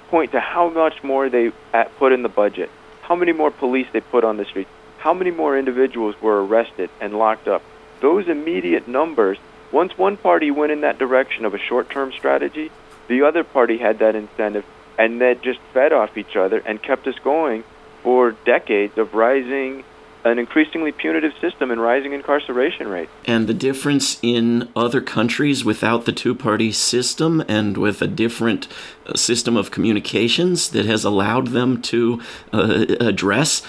point 0.09 0.33
to 0.33 0.41
how 0.41 0.71
much 0.71 1.03
more 1.03 1.29
they 1.29 1.53
put 1.99 2.13
in 2.13 2.23
the 2.23 2.29
budget, 2.29 2.71
how 3.03 3.17
many 3.17 3.33
more 3.33 3.51
police 3.51 3.87
they 3.93 4.01
put 4.01 4.25
on 4.25 4.37
the 4.37 4.45
streets, 4.45 4.71
how 4.99 5.15
many 5.15 5.31
more 5.31 5.59
individuals 5.59 6.21
were 6.21 6.45
arrested 6.45 6.91
and 7.01 7.19
locked 7.19 7.47
up. 7.47 7.63
Those 8.01 8.29
immediate 8.29 8.89
numbers, 8.89 9.39
once 9.73 9.97
one 9.97 10.17
party 10.17 10.51
went 10.51 10.73
in 10.73 10.81
that 10.83 10.99
direction 10.99 11.45
of 11.45 11.55
a 11.55 11.59
short-term 11.59 12.13
strategy, 12.13 12.71
the 13.09 13.23
other 13.23 13.45
party 13.45 13.79
had 13.79 14.01
that 14.01 14.17
incentive, 14.17 14.65
and 14.99 15.21
that 15.21 15.43
just 15.43 15.61
fed 15.73 15.93
off 15.93 16.17
each 16.17 16.37
other 16.37 16.59
and 16.59 16.83
kept 16.83 17.07
us 17.07 17.19
going 17.23 17.63
for 18.03 18.33
decades 18.45 18.99
of 18.99 19.15
rising 19.15 19.85
an 20.31 20.39
increasingly 20.39 20.93
punitive 20.93 21.33
system 21.41 21.71
and 21.71 21.81
rising 21.81 22.13
incarceration 22.13 22.89
rate. 22.89 23.09
And 23.27 23.47
the 23.47 23.55
difference 23.55 24.19
in 24.23 24.69
other 24.75 25.01
countries 25.01 25.65
without 25.65 26.05
the 26.05 26.13
two 26.13 26.35
party 26.35 26.73
system 26.73 27.45
and 27.49 27.77
with 27.77 28.03
a 28.03 28.07
different 28.07 28.67
uh, 29.07 29.15
system 29.15 29.57
of 29.57 29.71
communications 29.71 30.71
that 30.71 30.87
has 30.87 31.05
allowed 31.05 31.49
them 31.49 31.81
to 31.83 32.21
uh, 32.53 32.87
address 33.01 33.63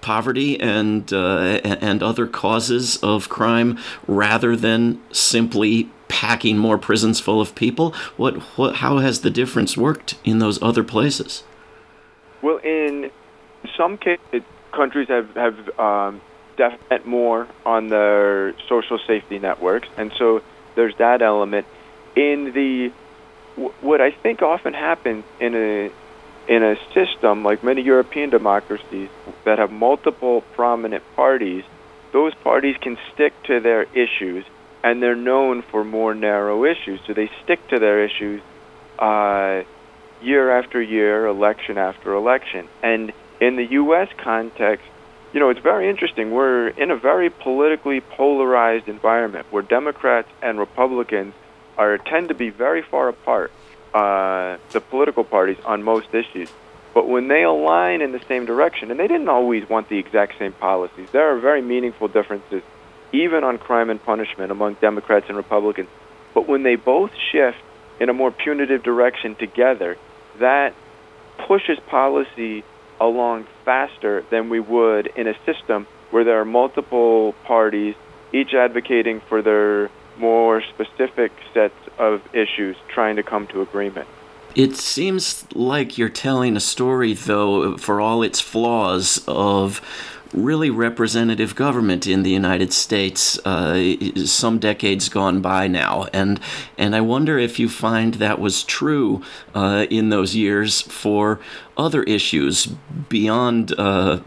poverty 0.00 0.58
and 0.60 1.12
uh, 1.12 1.60
and 1.62 2.02
other 2.02 2.26
causes 2.26 2.96
of 3.02 3.28
crime 3.28 3.78
rather 4.06 4.56
than 4.56 5.00
simply 5.12 5.90
packing 6.08 6.56
more 6.56 6.78
prisons 6.78 7.20
full 7.20 7.38
of 7.38 7.54
people 7.54 7.90
what 8.16 8.36
what 8.56 8.76
how 8.76 8.98
has 8.98 9.20
the 9.20 9.30
difference 9.30 9.76
worked 9.76 10.14
in 10.24 10.38
those 10.38 10.62
other 10.62 10.82
places 10.82 11.44
well 12.40 12.56
in 12.58 13.10
some 13.76 13.98
cases 13.98 14.42
countries 14.74 15.08
have 15.08 15.34
have 15.34 15.78
um, 15.78 16.20
more 17.04 17.48
on 17.64 17.88
their 17.88 18.54
social 18.68 18.98
safety 19.06 19.38
networks, 19.38 19.88
and 19.96 20.12
so 20.18 20.42
there's 20.74 20.96
that 20.96 21.22
element. 21.22 21.66
In 22.16 22.52
the 22.52 22.92
what 23.80 24.00
I 24.00 24.10
think 24.10 24.42
often 24.42 24.74
happens 24.74 25.24
in 25.40 25.54
a 25.54 25.90
in 26.46 26.62
a 26.62 26.76
system 26.92 27.42
like 27.42 27.64
many 27.64 27.82
European 27.82 28.30
democracies 28.30 29.08
that 29.44 29.58
have 29.58 29.72
multiple 29.72 30.42
prominent 30.52 31.02
parties, 31.16 31.64
those 32.12 32.34
parties 32.34 32.76
can 32.80 32.98
stick 33.12 33.32
to 33.44 33.60
their 33.60 33.84
issues, 33.94 34.44
and 34.82 35.02
they're 35.02 35.16
known 35.16 35.62
for 35.62 35.84
more 35.84 36.14
narrow 36.14 36.64
issues. 36.64 37.00
So 37.06 37.14
they 37.14 37.30
stick 37.42 37.66
to 37.68 37.78
their 37.78 38.04
issues 38.04 38.42
uh, 38.98 39.62
year 40.20 40.50
after 40.58 40.80
year, 40.82 41.26
election 41.26 41.78
after 41.78 42.12
election, 42.12 42.68
and 42.82 43.12
in 43.44 43.56
the 43.56 43.66
U.S. 43.72 44.08
context, 44.16 44.86
you 45.32 45.40
know, 45.40 45.50
it's 45.50 45.60
very 45.60 45.90
interesting. 45.90 46.30
We're 46.30 46.68
in 46.68 46.90
a 46.90 46.96
very 46.96 47.28
politically 47.28 48.00
polarized 48.00 48.88
environment 48.88 49.46
where 49.50 49.62
Democrats 49.62 50.28
and 50.40 50.58
Republicans 50.58 51.34
are 51.76 51.98
tend 51.98 52.28
to 52.28 52.34
be 52.34 52.50
very 52.50 52.82
far 52.82 53.08
apart, 53.08 53.52
uh, 53.92 54.56
the 54.70 54.80
political 54.80 55.24
parties 55.24 55.58
on 55.64 55.82
most 55.82 56.14
issues. 56.14 56.48
But 56.94 57.08
when 57.08 57.26
they 57.28 57.42
align 57.42 58.00
in 58.00 58.12
the 58.12 58.20
same 58.28 58.46
direction, 58.46 58.90
and 58.90 58.98
they 58.98 59.08
didn't 59.08 59.28
always 59.28 59.68
want 59.68 59.88
the 59.88 59.98
exact 59.98 60.38
same 60.38 60.52
policies, 60.52 61.10
there 61.10 61.34
are 61.34 61.38
very 61.38 61.60
meaningful 61.60 62.08
differences, 62.08 62.62
even 63.12 63.42
on 63.42 63.58
crime 63.58 63.90
and 63.90 64.02
punishment, 64.02 64.52
among 64.52 64.74
Democrats 64.74 65.26
and 65.28 65.36
Republicans. 65.36 65.88
But 66.32 66.48
when 66.48 66.62
they 66.62 66.76
both 66.76 67.10
shift 67.32 67.58
in 68.00 68.08
a 68.08 68.12
more 68.12 68.30
punitive 68.30 68.84
direction 68.84 69.34
together, 69.34 69.98
that 70.38 70.74
pushes 71.48 71.78
policy 71.88 72.62
along 73.08 73.46
faster 73.64 74.24
than 74.30 74.48
we 74.48 74.60
would 74.60 75.06
in 75.16 75.26
a 75.26 75.34
system 75.44 75.86
where 76.10 76.24
there 76.24 76.40
are 76.40 76.44
multiple 76.44 77.34
parties, 77.44 77.94
each 78.32 78.54
advocating 78.54 79.20
for 79.28 79.42
their 79.42 79.90
more 80.16 80.62
specific 80.62 81.32
sets 81.52 81.74
of 81.98 82.22
issues, 82.34 82.76
trying 82.88 83.16
to 83.16 83.22
come 83.22 83.46
to 83.48 83.60
agreement. 83.62 84.06
It 84.54 84.76
seems 84.76 85.44
like 85.54 85.98
you're 85.98 86.08
telling 86.08 86.56
a 86.56 86.60
story, 86.60 87.14
though, 87.14 87.76
for 87.76 88.00
all 88.00 88.22
its 88.22 88.40
flaws, 88.40 89.24
of 89.26 89.80
really 90.34 90.70
representative 90.70 91.54
government 91.54 92.06
in 92.06 92.22
the 92.22 92.30
United 92.30 92.72
States 92.72 93.38
uh, 93.46 93.94
some 94.24 94.58
decades 94.58 95.08
gone 95.08 95.40
by 95.40 95.68
now, 95.68 96.06
and 96.12 96.40
and 96.76 96.94
I 96.94 97.00
wonder 97.00 97.38
if 97.38 97.58
you 97.58 97.68
find 97.68 98.14
that 98.14 98.38
was 98.38 98.64
true 98.64 99.22
uh, 99.54 99.86
in 99.90 100.10
those 100.10 100.34
years 100.34 100.82
for 100.82 101.40
other 101.76 102.02
issues 102.02 102.66
beyond 103.08 103.72
uh, 103.78 104.20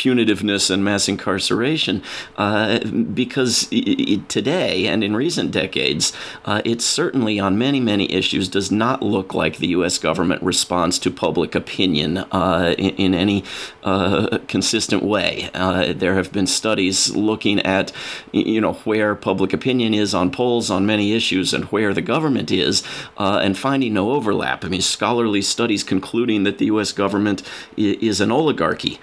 punitiveness 0.00 0.70
and 0.70 0.82
mass 0.82 1.08
incarceration 1.08 2.02
uh, 2.38 2.78
because 3.12 3.68
it, 3.70 4.28
today 4.30 4.86
and 4.86 5.04
in 5.04 5.14
recent 5.14 5.50
decades, 5.50 6.14
uh, 6.46 6.62
it 6.64 6.80
certainly 6.80 7.38
on 7.38 7.58
many, 7.58 7.80
many 7.80 8.10
issues 8.10 8.48
does 8.48 8.70
not 8.72 9.02
look 9.02 9.34
like 9.34 9.58
the 9.58 9.68
U.S. 9.68 9.98
government 9.98 10.42
responds 10.42 10.98
to 11.00 11.10
public 11.10 11.54
opinion 11.54 12.18
uh, 12.32 12.74
in, 12.78 12.90
in, 12.96 13.14
any 13.14 13.44
uh, 13.84 14.38
consistent 14.48 15.02
way. 15.02 15.50
Uh, 15.52 15.92
there 15.92 16.14
have 16.14 16.32
been 16.32 16.46
studies 16.46 17.14
looking 17.14 17.60
at, 17.60 17.92
you 18.32 18.60
know, 18.60 18.72
where 18.84 19.14
public 19.14 19.52
opinion 19.52 19.92
is 19.92 20.14
on 20.14 20.30
polls 20.30 20.70
on 20.70 20.86
many 20.86 21.12
issues 21.12 21.52
and 21.52 21.64
where 21.64 21.92
the 21.92 22.00
government 22.00 22.50
is, 22.50 22.82
uh, 23.18 23.40
and 23.42 23.58
finding 23.58 23.92
no 23.92 24.12
overlap. 24.12 24.64
I 24.64 24.68
mean, 24.68 24.80
scholarly 24.80 25.42
studies 25.42 25.84
concluding 25.84 26.44
that 26.44 26.56
the 26.56 26.66
U.S. 26.66 26.92
government 26.92 27.42
is 27.76 28.20
an 28.22 28.30
oligarchy 28.30 28.98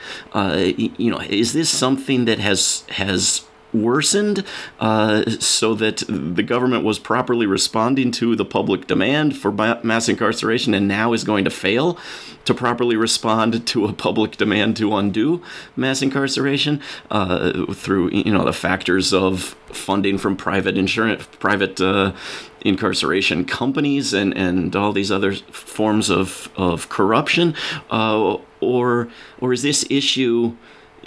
you 0.97 1.11
know, 1.11 1.19
is 1.19 1.53
this 1.53 1.69
something 1.69 2.25
that 2.25 2.39
has 2.39 2.83
has 2.89 3.47
worsened 3.73 4.43
uh, 4.79 5.29
so 5.39 5.75
that 5.75 6.03
the 6.07 6.43
government 6.43 6.83
was 6.83 6.99
properly 6.99 7.45
responding 7.45 8.11
to 8.11 8.35
the 8.35 8.45
public 8.45 8.87
demand 8.87 9.35
for 9.35 9.51
mass 9.51 10.07
incarceration 10.07 10.73
and 10.73 10.87
now 10.87 11.13
is 11.13 11.23
going 11.23 11.43
to 11.43 11.49
fail 11.49 11.97
to 12.45 12.53
properly 12.53 12.95
respond 12.95 13.67
to 13.67 13.85
a 13.85 13.93
public 13.93 14.37
demand 14.37 14.77
to 14.77 14.95
undo 14.95 15.41
mass 15.75 16.01
incarceration 16.01 16.81
uh, 17.11 17.65
through 17.73 18.09
you 18.11 18.31
know 18.31 18.45
the 18.45 18.53
factors 18.53 19.13
of 19.13 19.55
funding 19.67 20.17
from 20.17 20.35
private 20.35 20.77
insurance 20.77 21.27
private 21.39 21.79
uh, 21.81 22.13
incarceration 22.61 23.43
companies 23.43 24.13
and, 24.13 24.35
and 24.37 24.75
all 24.75 24.93
these 24.93 25.11
other 25.11 25.33
forms 25.33 26.09
of, 26.09 26.49
of 26.55 26.87
corruption 26.89 27.53
uh, 27.91 28.37
or 28.61 29.09
or 29.41 29.51
is 29.51 29.61
this 29.61 29.85
issue 29.89 30.55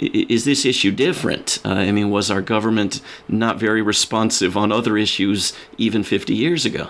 is 0.01 0.45
this 0.45 0.65
issue 0.65 0.91
different? 0.91 1.59
Uh, 1.63 1.69
I 1.69 1.91
mean, 1.91 2.09
was 2.09 2.31
our 2.31 2.41
government 2.41 3.01
not 3.27 3.59
very 3.59 3.81
responsive 3.81 4.57
on 4.57 4.71
other 4.71 4.97
issues 4.97 5.53
even 5.77 6.03
50 6.03 6.35
years 6.35 6.65
ago? 6.65 6.89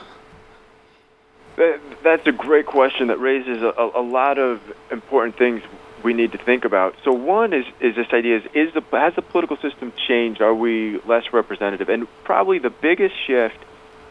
that's 2.03 2.25
a 2.25 2.31
great 2.31 2.65
question 2.65 3.07
that 3.07 3.19
raises 3.19 3.61
a, 3.61 3.91
a, 3.95 4.01
lot 4.01 4.39
of 4.39 4.59
important 4.89 5.37
things 5.37 5.61
we 6.03 6.13
need 6.13 6.31
to 6.31 6.37
think 6.37 6.65
about. 6.65 6.95
So 7.03 7.11
one 7.11 7.53
is, 7.53 7.65
is 7.79 7.95
this 7.95 8.07
idea 8.11 8.37
is, 8.37 8.43
is 8.53 8.73
the, 8.73 8.81
has 8.97 9.13
the 9.15 9.21
political 9.21 9.57
system 9.57 9.93
changed? 10.07 10.41
Are 10.41 10.53
we 10.53 10.99
less 11.01 11.31
representative? 11.31 11.89
And 11.89 12.07
probably 12.23 12.59
the 12.59 12.69
biggest 12.69 13.15
shift 13.27 13.57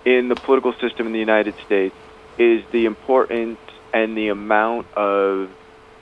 in 0.04 0.28
the 0.28 0.36
political 0.36 0.72
system 0.74 1.06
in 1.06 1.12
the 1.12 1.18
United 1.18 1.54
States 1.66 1.94
is 2.38 2.64
the 2.70 2.86
importance 2.86 3.58
and 3.92 4.16
the 4.16 4.28
amount 4.28 4.86
of 4.94 5.50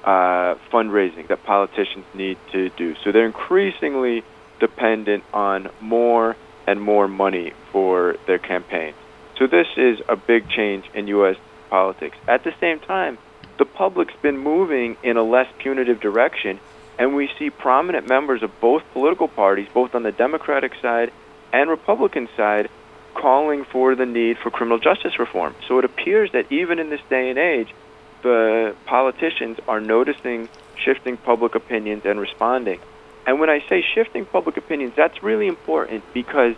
uh, 0.08 0.54
fundraising 0.72 1.28
that 1.28 1.44
politicians 1.44 2.06
need 2.14 2.38
to 2.50 2.70
do. 2.70 2.94
So 3.04 3.12
they're 3.12 3.26
increasingly 3.26 4.24
dependent 4.58 5.22
on 5.34 5.68
more 5.82 6.34
and 6.66 6.80
more 6.80 7.06
money 7.06 7.52
for 7.72 8.16
their 8.26 8.38
campaigns. 8.38 8.96
So 9.36 9.46
this 9.46 9.66
is 9.76 9.98
a 10.08 10.16
big 10.16 10.48
change 10.48 10.86
in 10.94 11.08
U.S. 11.08 11.36
politics. 11.68 12.16
At 12.26 12.42
the 12.42 12.54
same 12.58 12.80
time, 12.80 13.18
the 13.58 13.66
public's 13.66 14.14
been 14.22 14.38
moving 14.38 14.96
in 15.02 15.18
a 15.18 15.22
less 15.22 15.48
punitive 15.58 16.00
direction, 16.00 16.58
and 16.98 17.14
we 17.14 17.28
see 17.38 17.50
prominent 17.50 18.08
members 18.08 18.42
of 18.42 18.50
both 18.62 18.82
political 18.94 19.28
parties, 19.28 19.68
both 19.74 19.94
on 19.94 20.04
the 20.04 20.12
Democratic 20.12 20.72
side 20.80 21.12
and 21.52 21.68
Republican 21.68 22.30
side, 22.34 22.70
calling 23.12 23.66
for 23.66 23.94
the 23.94 24.06
need 24.06 24.38
for 24.38 24.50
criminal 24.50 24.78
justice 24.78 25.18
reform. 25.18 25.54
So 25.66 25.78
it 25.78 25.84
appears 25.84 26.32
that 26.32 26.50
even 26.50 26.78
in 26.78 26.88
this 26.88 27.02
day 27.10 27.28
and 27.28 27.38
age, 27.38 27.74
the 28.22 28.74
politicians 28.86 29.58
are 29.66 29.80
noticing 29.80 30.48
shifting 30.76 31.16
public 31.16 31.54
opinions 31.54 32.04
and 32.04 32.20
responding. 32.20 32.80
And 33.26 33.40
when 33.40 33.50
I 33.50 33.60
say 33.68 33.84
shifting 33.94 34.24
public 34.24 34.56
opinions, 34.56 34.94
that's 34.96 35.22
really 35.22 35.46
important 35.46 36.02
because 36.14 36.56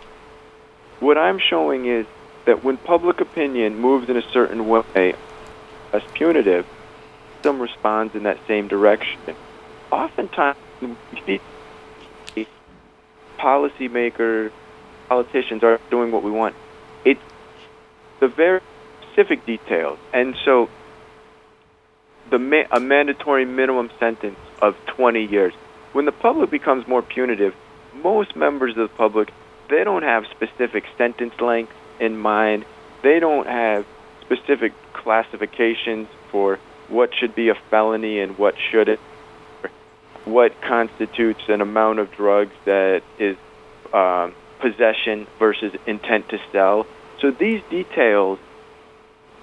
what 0.99 1.17
I'm 1.17 1.39
showing 1.39 1.85
is 1.85 2.05
that 2.45 2.63
when 2.63 2.77
public 2.77 3.19
opinion 3.19 3.79
moves 3.79 4.09
in 4.09 4.17
a 4.17 4.21
certain 4.31 4.67
way, 4.67 5.13
as 5.93 6.01
punitive, 6.13 6.65
some 7.43 7.59
responds 7.59 8.15
in 8.15 8.23
that 8.23 8.37
same 8.47 8.67
direction. 8.67 9.19
Oftentimes, 9.91 10.57
policymakers, 13.37 14.51
politicians 15.09 15.63
are 15.63 15.79
doing 15.89 16.11
what 16.11 16.23
we 16.23 16.31
want. 16.31 16.55
It's 17.03 17.19
the 18.19 18.27
very 18.27 18.61
specific 19.01 19.45
details. 19.45 19.99
And 20.13 20.35
so 20.45 20.69
the 22.31 22.39
ma- 22.39 22.63
a 22.71 22.79
mandatory 22.79 23.45
minimum 23.45 23.91
sentence 23.99 24.39
of 24.61 24.75
20 24.87 25.25
years. 25.25 25.53
When 25.93 26.05
the 26.05 26.11
public 26.11 26.49
becomes 26.49 26.87
more 26.87 27.01
punitive, 27.01 27.53
most 27.93 28.35
members 28.35 28.71
of 28.77 28.89
the 28.89 28.95
public 28.95 29.31
they 29.69 29.85
don't 29.85 30.03
have 30.03 30.25
specific 30.27 30.83
sentence 30.97 31.39
length 31.39 31.71
in 31.99 32.17
mind. 32.17 32.65
They 33.03 33.19
don't 33.21 33.47
have 33.47 33.85
specific 34.19 34.73
classifications 34.91 36.09
for 36.29 36.59
what 36.89 37.15
should 37.15 37.33
be 37.33 37.47
a 37.47 37.55
felony 37.69 38.19
and 38.19 38.37
what 38.37 38.55
shouldn't. 38.69 38.99
What 40.25 40.61
constitutes 40.61 41.41
an 41.47 41.61
amount 41.61 41.99
of 41.99 42.11
drugs 42.11 42.53
that 42.65 43.01
is 43.17 43.37
um, 43.93 44.35
possession 44.59 45.25
versus 45.39 45.73
intent 45.87 46.27
to 46.29 46.39
sell. 46.51 46.85
So 47.21 47.31
these 47.31 47.61
details, 47.69 48.39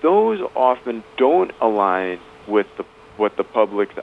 those 0.02 0.40
often 0.54 1.02
don't 1.16 1.52
align 1.60 2.20
with 2.48 2.66
the, 2.76 2.84
what 3.16 3.36
the 3.36 3.44
public's 3.44 3.94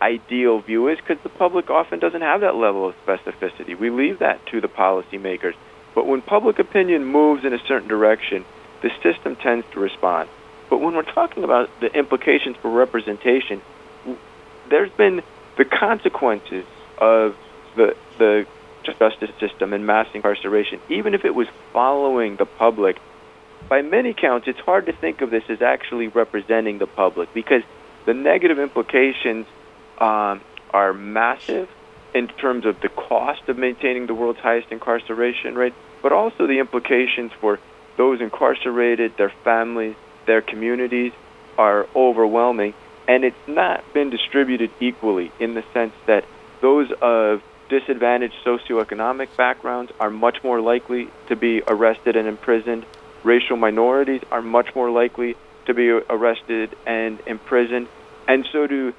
ideal 0.00 0.60
view 0.60 0.88
is 0.88 0.98
because 0.98 1.22
the 1.22 1.28
public 1.28 1.70
often 1.70 1.98
doesn't 1.98 2.20
have 2.20 2.40
that 2.42 2.54
level 2.54 2.88
of 2.88 2.94
specificity. 3.06 3.78
We 3.78 3.90
leave 3.90 4.18
that 4.18 4.44
to 4.46 4.60
the 4.60 4.68
policymakers. 4.68 5.54
But 5.94 6.06
when 6.06 6.22
public 6.22 6.58
opinion 6.58 7.04
moves 7.04 7.44
in 7.44 7.54
a 7.54 7.58
certain 7.66 7.88
direction, 7.88 8.44
the 8.82 8.90
system 9.02 9.36
tends 9.36 9.66
to 9.72 9.80
respond. 9.80 10.28
But 10.68 10.78
when 10.78 10.94
we're 10.94 11.02
talking 11.02 11.44
about 11.44 11.70
the 11.80 11.92
implications 11.96 12.56
for 12.56 12.70
representation, 12.70 13.62
there's 14.68 14.90
been 14.90 15.22
the 15.56 15.64
consequences 15.64 16.64
of 16.98 17.36
the 17.76 17.96
the 18.18 18.46
justice 18.82 19.30
system 19.40 19.72
and 19.72 19.86
mass 19.86 20.06
incarceration, 20.14 20.80
even 20.88 21.14
if 21.14 21.24
it 21.24 21.34
was 21.34 21.48
following 21.72 22.36
the 22.36 22.44
public. 22.44 22.98
By 23.68 23.80
many 23.80 24.12
counts, 24.12 24.46
it's 24.46 24.58
hard 24.60 24.86
to 24.86 24.92
think 24.92 25.22
of 25.22 25.30
this 25.30 25.44
as 25.48 25.62
actually 25.62 26.08
representing 26.08 26.78
the 26.78 26.86
public 26.86 27.32
because 27.32 27.62
the 28.06 28.14
negative 28.14 28.58
implications 28.58 29.46
um, 29.98 30.40
are 30.70 30.92
massive 30.92 31.68
in 32.14 32.28
terms 32.28 32.64
of 32.64 32.80
the 32.80 32.88
cost 32.88 33.48
of 33.48 33.58
maintaining 33.58 34.06
the 34.06 34.14
world's 34.14 34.38
highest 34.38 34.70
incarceration 34.70 35.54
rate, 35.54 35.74
but 36.02 36.12
also 36.12 36.46
the 36.46 36.58
implications 36.58 37.32
for 37.40 37.58
those 37.96 38.20
incarcerated, 38.20 39.16
their 39.16 39.32
families, 39.42 39.96
their 40.26 40.42
communities 40.42 41.12
are 41.58 41.86
overwhelming. 41.94 42.74
And 43.06 43.24
it's 43.24 43.36
not 43.46 43.84
been 43.92 44.10
distributed 44.10 44.70
equally 44.80 45.30
in 45.38 45.54
the 45.54 45.64
sense 45.74 45.92
that 46.06 46.24
those 46.60 46.90
of 47.02 47.42
disadvantaged 47.68 48.34
socioeconomic 48.44 49.36
backgrounds 49.36 49.92
are 49.98 50.10
much 50.10 50.42
more 50.42 50.60
likely 50.60 51.08
to 51.28 51.36
be 51.36 51.62
arrested 51.66 52.16
and 52.16 52.28
imprisoned. 52.28 52.86
Racial 53.22 53.56
minorities 53.56 54.22
are 54.30 54.42
much 54.42 54.74
more 54.74 54.90
likely 54.90 55.36
to 55.66 55.74
be 55.74 55.88
arrested 55.90 56.76
and 56.86 57.20
imprisoned. 57.26 57.88
And 58.26 58.46
so 58.52 58.66
do, 58.66 58.92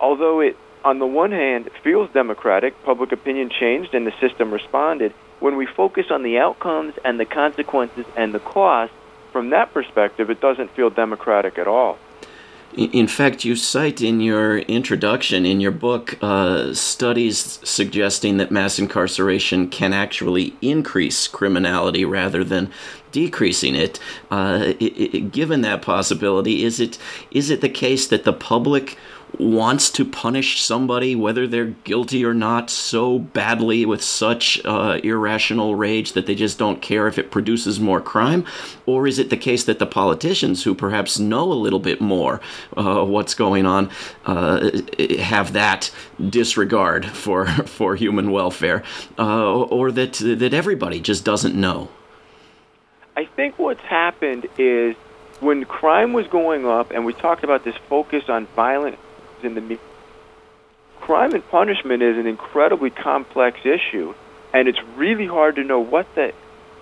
although 0.00 0.40
it 0.40 0.56
on 0.84 0.98
the 0.98 1.06
one 1.06 1.30
hand, 1.30 1.68
feels 1.82 2.10
democratic. 2.12 2.82
Public 2.84 3.12
opinion 3.12 3.50
changed 3.50 3.94
and 3.94 4.06
the 4.06 4.12
system 4.20 4.52
responded. 4.52 5.12
When 5.38 5.56
we 5.56 5.66
focus 5.66 6.06
on 6.10 6.22
the 6.22 6.38
outcomes 6.38 6.94
and 7.04 7.18
the 7.20 7.24
consequences 7.24 8.06
and 8.16 8.32
the 8.32 8.40
costs, 8.40 8.94
from 9.32 9.50
that 9.50 9.72
perspective, 9.72 10.30
it 10.30 10.40
doesn't 10.40 10.70
feel 10.72 10.90
democratic 10.90 11.58
at 11.58 11.68
all. 11.68 11.98
In 12.76 13.08
fact, 13.08 13.44
you 13.44 13.56
cite 13.56 14.00
in 14.00 14.20
your 14.20 14.58
introduction 14.58 15.44
in 15.44 15.60
your 15.60 15.72
book 15.72 16.16
uh, 16.22 16.72
studies 16.72 17.58
suggesting 17.64 18.36
that 18.36 18.52
mass 18.52 18.78
incarceration 18.78 19.68
can 19.68 19.92
actually 19.92 20.54
increase 20.62 21.26
criminality 21.26 22.04
rather 22.04 22.44
than 22.44 22.70
decreasing 23.10 23.74
it. 23.74 23.98
Uh, 24.30 24.74
it, 24.78 25.14
it. 25.14 25.32
Given 25.32 25.62
that 25.62 25.82
possibility, 25.82 26.62
is 26.62 26.78
it 26.78 26.96
is 27.32 27.50
it 27.50 27.60
the 27.60 27.68
case 27.68 28.06
that 28.06 28.22
the 28.22 28.32
public 28.32 28.96
wants 29.38 29.90
to 29.90 30.04
punish 30.04 30.60
somebody, 30.60 31.14
whether 31.14 31.46
they're 31.46 31.66
guilty 31.84 32.24
or 32.24 32.34
not, 32.34 32.70
so 32.70 33.18
badly 33.18 33.86
with 33.86 34.02
such 34.02 34.60
uh, 34.64 35.00
irrational 35.02 35.74
rage 35.74 36.12
that 36.12 36.26
they 36.26 36.34
just 36.34 36.58
don't 36.58 36.82
care 36.82 37.06
if 37.06 37.18
it 37.18 37.30
produces 37.30 37.80
more 37.80 38.00
crime? 38.00 38.44
Or 38.86 39.06
is 39.06 39.18
it 39.18 39.30
the 39.30 39.36
case 39.36 39.64
that 39.64 39.78
the 39.78 39.86
politicians, 39.86 40.64
who 40.64 40.74
perhaps 40.74 41.18
know 41.18 41.52
a 41.52 41.54
little 41.54 41.78
bit 41.78 42.00
more 42.00 42.40
uh, 42.76 43.04
what's 43.04 43.34
going 43.34 43.66
on, 43.66 43.90
uh, 44.26 44.70
have 45.18 45.52
that 45.52 45.90
disregard 46.28 47.06
for, 47.06 47.46
for 47.66 47.96
human 47.96 48.30
welfare? 48.30 48.82
Uh, 49.18 49.62
or 49.62 49.92
that, 49.92 50.14
that 50.14 50.54
everybody 50.54 51.00
just 51.00 51.24
doesn't 51.24 51.54
know? 51.54 51.88
I 53.16 53.24
think 53.26 53.58
what's 53.58 53.82
happened 53.82 54.48
is 54.56 54.96
when 55.40 55.64
crime 55.64 56.12
was 56.12 56.26
going 56.26 56.66
up, 56.66 56.90
and 56.90 57.04
we 57.04 57.12
talked 57.12 57.44
about 57.44 57.64
this 57.64 57.76
focus 57.88 58.24
on 58.28 58.46
violent 58.56 58.98
in 59.44 59.54
the 59.54 59.60
media. 59.60 59.78
Crime 61.00 61.34
and 61.34 61.48
punishment 61.48 62.02
is 62.02 62.16
an 62.18 62.26
incredibly 62.26 62.90
complex 62.90 63.58
issue, 63.64 64.14
and 64.52 64.68
it's 64.68 64.82
really 64.96 65.26
hard 65.26 65.56
to 65.56 65.64
know 65.64 65.80
what 65.80 66.06
the 66.14 66.32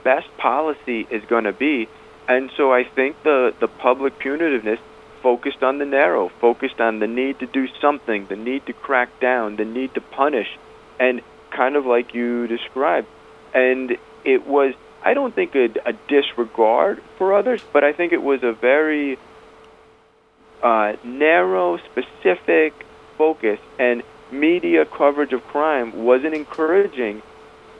best 0.04 0.28
policy 0.36 1.06
is 1.10 1.22
going 1.26 1.44
to 1.44 1.52
be. 1.52 1.88
And 2.28 2.50
so 2.56 2.72
I 2.72 2.84
think 2.84 3.22
the, 3.22 3.54
the 3.58 3.68
public 3.68 4.18
punitiveness 4.18 4.78
focused 5.22 5.62
on 5.62 5.78
the 5.78 5.86
narrow, 5.86 6.30
focused 6.40 6.80
on 6.80 6.98
the 6.98 7.06
need 7.06 7.38
to 7.40 7.46
do 7.46 7.68
something, 7.80 8.26
the 8.26 8.36
need 8.36 8.66
to 8.66 8.72
crack 8.72 9.20
down, 9.20 9.56
the 9.56 9.64
need 9.64 9.94
to 9.94 10.00
punish, 10.00 10.48
and 11.00 11.22
kind 11.50 11.76
of 11.76 11.86
like 11.86 12.14
you 12.14 12.46
described. 12.46 13.08
And 13.54 13.96
it 14.24 14.46
was, 14.46 14.74
I 15.02 15.14
don't 15.14 15.34
think, 15.34 15.54
a, 15.54 15.68
a 15.86 15.92
disregard 16.08 17.02
for 17.16 17.34
others, 17.34 17.62
but 17.72 17.82
I 17.84 17.92
think 17.92 18.12
it 18.12 18.22
was 18.22 18.42
a 18.42 18.52
very 18.52 19.18
uh, 20.62 20.94
narrow, 21.04 21.78
specific 21.78 22.72
focus, 23.16 23.58
and 23.78 24.02
media 24.30 24.84
coverage 24.84 25.32
of 25.32 25.42
crime 25.44 26.04
wasn't 26.04 26.34
encouraging 26.34 27.22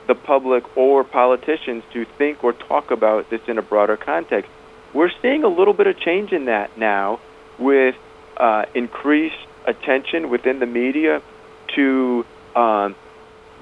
the 0.07 0.15
public 0.15 0.75
or 0.75 1.03
politicians 1.03 1.83
to 1.93 2.05
think 2.17 2.43
or 2.43 2.53
talk 2.53 2.89
about 2.91 3.29
this 3.29 3.41
in 3.47 3.57
a 3.57 3.61
broader 3.61 3.95
context. 3.95 4.49
We're 4.93 5.11
seeing 5.21 5.43
a 5.43 5.47
little 5.47 5.73
bit 5.73 5.85
of 5.85 5.99
change 5.99 6.31
in 6.31 6.45
that 6.45 6.77
now 6.77 7.19
with 7.59 7.95
uh, 8.37 8.65
increased 8.73 9.35
attention 9.65 10.29
within 10.29 10.59
the 10.59 10.65
media 10.65 11.21
to 11.75 12.25
um, 12.55 12.95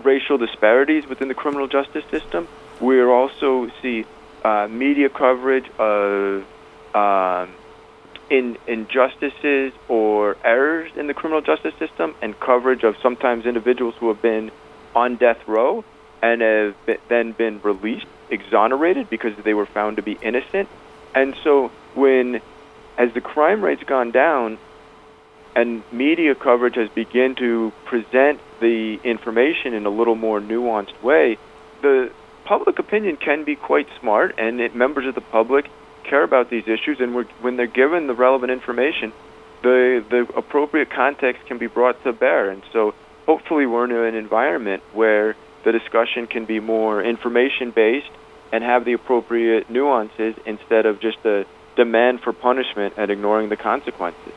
racial 0.03 0.37
disparities 0.37 1.05
within 1.07 1.27
the 1.27 1.33
criminal 1.33 1.67
justice 1.67 2.05
system. 2.09 2.47
We 2.79 3.01
also 3.03 3.69
see 3.81 4.05
uh, 4.43 4.67
media 4.69 5.09
coverage 5.09 5.69
of 5.77 6.45
um, 6.93 7.53
in 8.29 8.57
injustices 8.67 9.73
or 9.87 10.35
errors 10.43 10.91
in 10.95 11.07
the 11.07 11.13
criminal 11.13 11.41
justice 11.41 11.73
system 11.79 12.15
and 12.21 12.39
coverage 12.39 12.83
of 12.83 12.95
sometimes 13.01 13.45
individuals 13.45 13.95
who 13.99 14.09
have 14.09 14.21
been 14.21 14.51
on 14.95 15.15
death 15.15 15.47
row 15.47 15.83
and 16.21 16.41
have 16.41 16.75
then 17.09 17.31
been 17.31 17.61
released, 17.61 18.05
exonerated 18.29 19.09
because 19.09 19.31
they 19.43 19.53
were 19.53 19.65
found 19.65 19.97
to 19.97 20.01
be 20.01 20.17
innocent. 20.21 20.67
And 21.13 21.35
so 21.43 21.71
when 21.95 22.41
as 22.97 23.13
the 23.13 23.21
crime 23.21 23.63
rate's 23.63 23.83
gone 23.83 24.11
down 24.11 24.57
and 25.55 25.83
media 25.91 26.35
coverage 26.35 26.75
has 26.75 26.89
begun 26.89 27.35
to 27.35 27.71
present 27.85 28.39
the 28.59 28.99
information 29.03 29.73
in 29.73 29.85
a 29.85 29.89
little 29.89 30.15
more 30.15 30.39
nuanced 30.41 31.01
way, 31.01 31.37
the 31.81 32.11
public 32.45 32.79
opinion 32.79 33.17
can 33.17 33.43
be 33.43 33.55
quite 33.55 33.87
smart 33.99 34.35
and 34.37 34.59
it, 34.59 34.75
members 34.75 35.05
of 35.05 35.15
the 35.15 35.21
public 35.21 35.65
care 36.09 36.23
about 36.23 36.49
these 36.49 36.67
issues, 36.67 36.99
and 36.99 37.13
when 37.41 37.57
they're 37.57 37.67
given 37.67 38.07
the 38.07 38.13
relevant 38.13 38.51
information, 38.51 39.13
the 39.61 40.03
the 40.09 40.27
appropriate 40.35 40.89
context 40.89 41.45
can 41.45 41.57
be 41.57 41.67
brought 41.67 42.01
to 42.03 42.13
bear. 42.13 42.49
And 42.49 42.63
so, 42.73 42.93
hopefully, 43.25 43.65
we're 43.65 43.85
in 43.85 43.91
an 43.91 44.15
environment 44.15 44.83
where 44.93 45.35
the 45.63 45.71
discussion 45.71 46.27
can 46.27 46.45
be 46.45 46.59
more 46.59 47.03
information 47.03 47.71
based 47.71 48.09
and 48.51 48.63
have 48.63 48.85
the 48.85 48.93
appropriate 48.93 49.69
nuances 49.69 50.35
instead 50.45 50.85
of 50.85 50.99
just 50.99 51.17
a 51.25 51.45
demand 51.75 52.21
for 52.21 52.33
punishment 52.33 52.93
and 52.97 53.11
ignoring 53.11 53.49
the 53.49 53.57
consequences. 53.57 54.33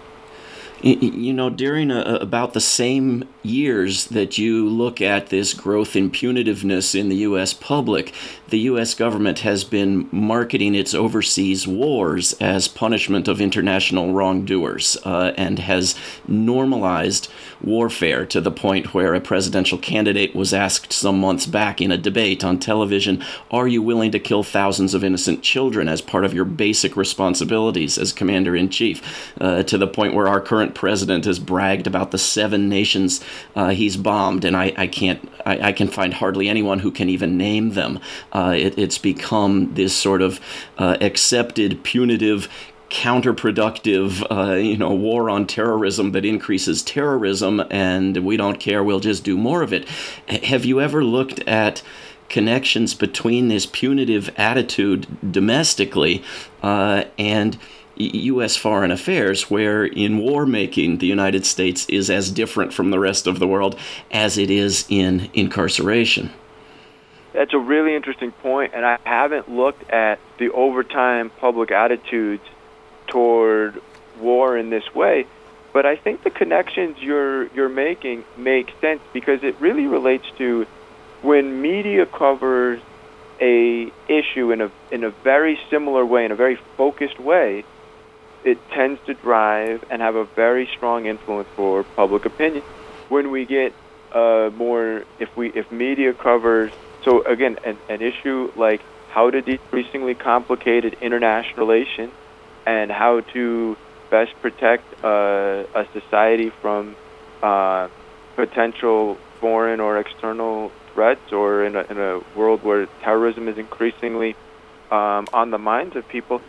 You 0.83 1.35
know, 1.35 1.51
during 1.51 1.91
a, 1.91 2.01
about 2.23 2.55
the 2.55 2.61
same 2.61 3.29
years 3.43 4.07
that 4.07 4.39
you 4.39 4.67
look 4.67 5.03
at 5.03 5.29
this 5.29 5.53
growth 5.53 5.95
in 5.95 6.11
punitiveness 6.11 6.99
in 6.99 7.11
the 7.11 7.17
U.S. 7.17 7.53
public, 7.53 8.15
the 8.49 8.61
U.S. 8.61 8.95
government 8.95 9.41
has 9.41 9.63
been 9.63 10.09
marketing 10.11 10.75
its 10.75 10.95
overseas 10.95 11.67
wars 11.67 12.33
as 12.35 12.67
punishment 12.67 13.29
of 13.29 13.41
international 13.41 14.15
wrongdoers 14.15 14.97
uh, 15.05 15.33
and 15.37 15.59
has 15.59 15.95
normalized 16.27 17.31
warfare 17.63 18.25
to 18.27 18.41
the 18.41 18.51
point 18.51 18.95
where 18.95 19.15
a 19.15 19.21
presidential 19.21 19.79
candidate 19.79 20.35
was 20.35 20.55
asked 20.55 20.93
some 20.93 21.21
months 21.21 21.47
back 21.47 21.81
in 21.81 21.93
a 21.93 21.99
debate 21.99 22.43
on 22.43 22.59
television 22.59 23.23
Are 23.51 23.69
you 23.69 23.83
willing 23.83 24.13
to 24.13 24.19
kill 24.19 24.43
thousands 24.43 24.95
of 24.95 25.05
innocent 25.05 25.43
children 25.43 25.89
as 25.89 26.01
part 26.01 26.25
of 26.25 26.33
your 26.33 26.47
basic 26.47 26.97
responsibilities 26.97 27.99
as 27.99 28.13
commander 28.13 28.57
in 28.57 28.71
chief? 28.71 29.33
Uh, 29.41 29.63
to 29.63 29.77
the 29.77 29.87
point 29.87 30.15
where 30.15 30.29
our 30.29 30.41
current 30.41 30.70
president 30.71 31.25
has 31.25 31.39
bragged 31.39 31.87
about 31.87 32.11
the 32.11 32.19
seven 32.19 32.69
nations 32.69 33.23
uh, 33.55 33.69
he's 33.69 33.97
bombed, 33.97 34.45
and 34.45 34.57
I, 34.57 34.73
I 34.77 34.87
can't, 34.87 35.29
I, 35.45 35.69
I, 35.69 35.73
can 35.73 35.89
find 35.89 36.15
hardly 36.15 36.49
anyone 36.49 36.79
who 36.79 36.91
can 36.91 37.09
even 37.09 37.37
name 37.37 37.71
them. 37.71 38.01
Uh, 38.33 38.55
it, 38.57 38.79
it's 38.79 38.99
become 38.99 39.75
this 39.75 39.95
sort 39.95 40.23
of 40.23 40.41
uh, 40.79 40.97
accepted 41.01 41.83
punitive 41.83 42.49
counterproductive, 42.91 44.27
uh, 44.31 44.55
you 44.55 44.77
know, 44.77 44.93
war 44.93 45.31
on 45.31 45.47
terrorism 45.47 46.13
that 46.13 46.25
increases 46.25 46.83
terrorism, 46.83 47.63
and 47.71 48.19
we 48.19 48.37
don't 48.37 48.59
care. 48.59 48.83
We'll 48.83 49.01
just 49.01 49.25
do 49.25 49.39
more 49.39 49.63
of 49.63 49.73
it. 49.73 49.89
Have 50.29 50.65
you 50.65 50.81
ever 50.81 51.05
looked 51.05 51.41
at 51.41 51.83
connections 52.29 52.95
between 52.95 53.49
this 53.49 53.67
punitive 53.67 54.31
attitude 54.37 55.07
domestically 55.33 56.23
uh, 56.63 57.05
and 57.19 57.59
U.S. 58.01 58.57
foreign 58.57 58.91
affairs, 58.91 59.51
where 59.51 59.85
in 59.85 60.19
war 60.19 60.47
making, 60.47 60.99
the 60.99 61.07
United 61.07 61.47
States 61.47 61.87
is 61.89 62.11
as 62.11 62.31
different 62.31 62.73
from 62.73 62.91
the 62.91 62.99
rest 62.99 63.27
of 63.27 63.39
the 63.39 63.47
world 63.47 63.79
as 64.11 64.39
it 64.39 64.51
is 64.51 64.87
in 64.89 65.31
incarceration. 65.35 66.31
That's 67.33 67.55
a 67.55 67.59
really 67.59 67.95
interesting 67.95 68.33
point, 68.33 68.73
and 68.75 68.85
I 68.85 68.99
haven't 69.05 69.49
looked 69.49 69.89
at 69.91 70.19
the 70.39 70.51
overtime 70.51 71.31
public 71.31 71.71
attitudes 71.71 72.43
toward 73.07 73.81
war 74.21 74.57
in 74.57 74.71
this 74.71 74.95
way. 74.95 75.27
But 75.73 75.87
I 75.87 75.97
think 75.97 76.25
the 76.25 76.31
connections 76.31 76.99
you're 76.99 77.47
you're 77.49 77.69
making 77.69 78.25
make 78.37 78.73
sense 78.81 79.01
because 79.13 79.45
it 79.45 79.55
really 79.61 79.87
relates 79.87 80.27
to 80.39 80.67
when 81.23 81.63
media 81.63 82.07
covers 82.07 82.81
a 83.41 83.93
issue 84.09 84.51
in 84.51 84.61
a 84.61 84.71
in 84.91 85.05
a 85.05 85.11
very 85.11 85.59
similar 85.71 86.05
way, 86.05 86.25
in 86.25 86.33
a 86.33 86.37
very 86.37 86.57
focused 86.77 87.21
way, 87.21 87.65
it 88.45 88.59
tends 88.71 89.01
to 89.07 89.15
drive 89.15 89.85
and 89.91 90.01
have 90.01 90.17
a 90.17 90.25
very 90.25 90.69
strong 90.77 91.07
influence 91.07 91.49
for 91.57 91.85
public 91.97 92.25
opinion. 92.25 92.63
When 93.09 93.31
we 93.31 93.45
get 93.45 93.73
uh, 94.13 94.51
more, 94.57 95.05
if 95.19 95.37
we 95.37 95.51
if 95.51 95.71
media 95.71 96.15
covers, 96.15 96.73
so 97.05 97.23
again, 97.25 97.59
an, 97.65 97.79
an 97.89 98.03
issue 98.03 98.51
like 98.57 98.81
how 99.11 99.31
to 99.31 99.43
decreasingly 99.43 100.15
complicated 100.15 100.97
international 101.01 101.67
relations 101.67 102.13
and 102.67 102.91
how 102.91 103.21
to 103.33 103.77
best 104.11 104.33
protect 104.41 104.85
uh, 105.05 105.65
a 105.75 105.87
society 105.93 106.51
from 106.61 106.97
uh, 107.43 107.89
potential 108.37 109.17
foreign 109.41 109.81
or 109.81 109.99
external 109.99 110.71
threats, 110.93 111.33
or 111.33 111.65
in 111.65 111.77
a, 111.77 111.83
in 111.91 111.99
a 111.99 112.21
world 112.37 112.63
where 112.63 112.87
terrorism 113.03 113.49
is 113.49 113.57
increasingly 113.59 114.35
um, 114.91 115.27
on 115.33 115.51
the 115.51 115.59
minds 115.59 115.97
of 115.97 116.07
people 116.09 116.41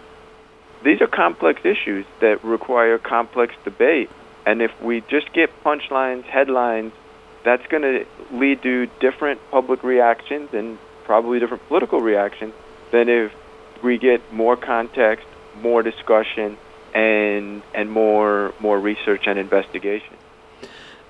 these 0.84 1.02
are 1.02 1.08
complex 1.08 1.62
issues 1.66 2.06
that 2.20 2.44
require 2.44 2.98
complex 2.98 3.54
debate. 3.64 4.10
And 4.46 4.62
if 4.62 4.72
we 4.82 5.02
just 5.02 5.32
get 5.34 5.50
punchlines, 5.64 6.24
headlines, 6.24 6.94
that's 7.44 7.66
going 7.68 7.84
to 7.84 8.06
lead 8.32 8.62
to 8.64 8.88
different 9.00 9.40
public 9.52 9.84
reactions 9.84 10.54
and 10.54 10.78
probably 11.04 11.40
different 11.40 11.68
political 11.68 12.02
reactions 12.02 12.54
than 12.92 13.10
if 13.10 13.32
we 13.84 13.98
get 13.98 14.34
more 14.34 14.56
context, 14.56 15.26
more 15.56 15.84
discussion, 15.84 16.58
and 16.94 17.62
and 17.74 17.92
more 17.92 18.54
more 18.60 18.80
research 18.80 19.28
and 19.28 19.40
investigation. 19.40 20.16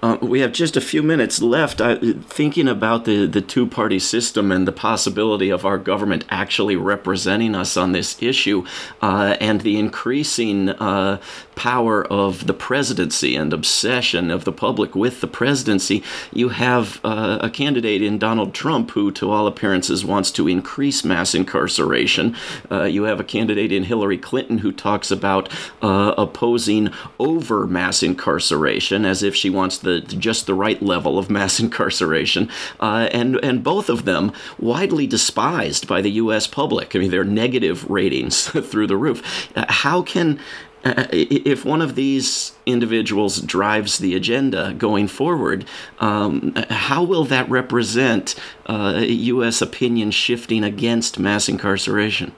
Uh, 0.02 0.18
we 0.22 0.40
have 0.40 0.52
just 0.52 0.76
a 0.76 0.82
few 0.82 1.04
minutes 1.04 1.42
left. 1.42 1.80
I, 1.80 1.96
thinking 1.96 2.68
about 2.68 3.06
the, 3.06 3.28
the 3.28 3.42
two 3.42 3.68
party 3.68 4.00
system 4.00 4.52
and 4.52 4.68
the 4.68 4.72
possibility 4.72 5.50
of 5.50 5.64
our 5.64 5.78
government 5.78 6.26
actually 6.30 6.76
representing 6.76 7.54
us 7.54 7.78
on 7.78 7.92
this 7.92 8.22
issue, 8.22 8.66
uh, 9.02 9.38
and 9.40 9.62
the 9.62 9.78
increasing 9.78 10.70
uh, 10.70 11.22
power 11.56 12.04
of 12.08 12.48
the 12.48 12.54
presidency 12.54 13.36
and 13.36 13.54
obsession 13.54 14.32
of 14.32 14.46
the 14.46 14.52
public 14.52 14.96
with 14.96 15.22
the 15.22 15.28
presidency, 15.28 16.04
you 16.34 16.50
have 16.50 17.00
uh, 17.04 17.38
a 17.42 17.50
candidate 17.50 18.02
in 18.02 18.18
Donald 18.18 18.54
Trump 18.56 18.92
who, 18.92 19.12
to 19.12 19.30
all 19.30 19.46
appearances, 19.46 20.04
wants 20.04 20.32
to 20.32 20.48
increase 20.48 21.04
mass 21.04 21.36
incarceration. 21.36 22.36
Uh, 22.72 22.84
you 22.84 23.04
have 23.04 23.20
a 23.20 23.24
candidate 23.24 23.72
in 23.72 23.84
Hillary 23.84 24.18
Clinton 24.18 24.60
who 24.60 24.72
talks 24.72 25.12
about 25.12 25.50
uh, 25.84 26.16
opposing 26.18 26.90
over 27.20 27.68
mass 27.68 28.02
incarceration 28.02 29.06
as 29.06 29.22
if 29.22 29.36
she 29.36 29.50
wants 29.50 29.78
the 29.78 29.91
just 30.00 30.46
the 30.46 30.54
right 30.54 30.82
level 30.82 31.18
of 31.18 31.30
mass 31.30 31.60
incarceration, 31.66 32.50
uh, 32.80 33.10
and 33.12 33.38
and 33.44 33.64
both 33.64 33.90
of 33.90 34.06
them 34.06 34.32
widely 34.60 35.06
despised 35.06 35.88
by 35.88 36.02
the 36.02 36.12
U.S. 36.12 36.48
public. 36.48 36.96
I 36.96 37.00
mean, 37.00 37.12
their 37.12 37.24
negative 37.24 37.90
ratings 37.90 38.48
through 38.70 38.88
the 38.88 38.98
roof. 38.98 39.50
Uh, 39.56 39.66
how 39.68 40.02
can 40.02 40.40
uh, 40.84 41.06
if 41.12 41.64
one 41.64 41.82
of 41.82 41.96
these 41.96 42.54
individuals 42.66 43.40
drives 43.42 44.00
the 44.00 44.16
agenda 44.16 44.74
going 44.74 45.08
forward, 45.08 45.66
um, 46.00 46.54
how 46.70 47.04
will 47.04 47.24
that 47.26 47.48
represent 47.50 48.36
uh, 48.66 49.00
U.S. 49.04 49.62
opinion 49.62 50.10
shifting 50.10 50.64
against 50.64 51.20
mass 51.20 51.48
incarceration? 51.48 52.34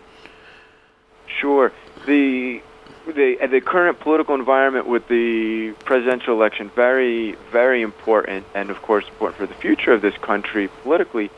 Sure. 1.40 1.72
The 2.06 2.62
the 3.16 3.48
the 3.48 3.62
current 3.62 4.00
political 4.00 4.36
environment 4.36 4.88
with 4.88 5.08
the 5.08 5.74
presidential 5.86 6.34
election 6.34 6.70
very 6.76 7.34
very 7.52 7.82
important, 7.82 8.46
and 8.54 8.70
of 8.70 8.82
course 8.82 9.08
important 9.08 9.38
for 9.38 9.48
the 9.48 9.54
future 9.54 9.94
of 9.94 10.02
this 10.02 10.18
country 10.18 10.68
politically. 10.84 11.30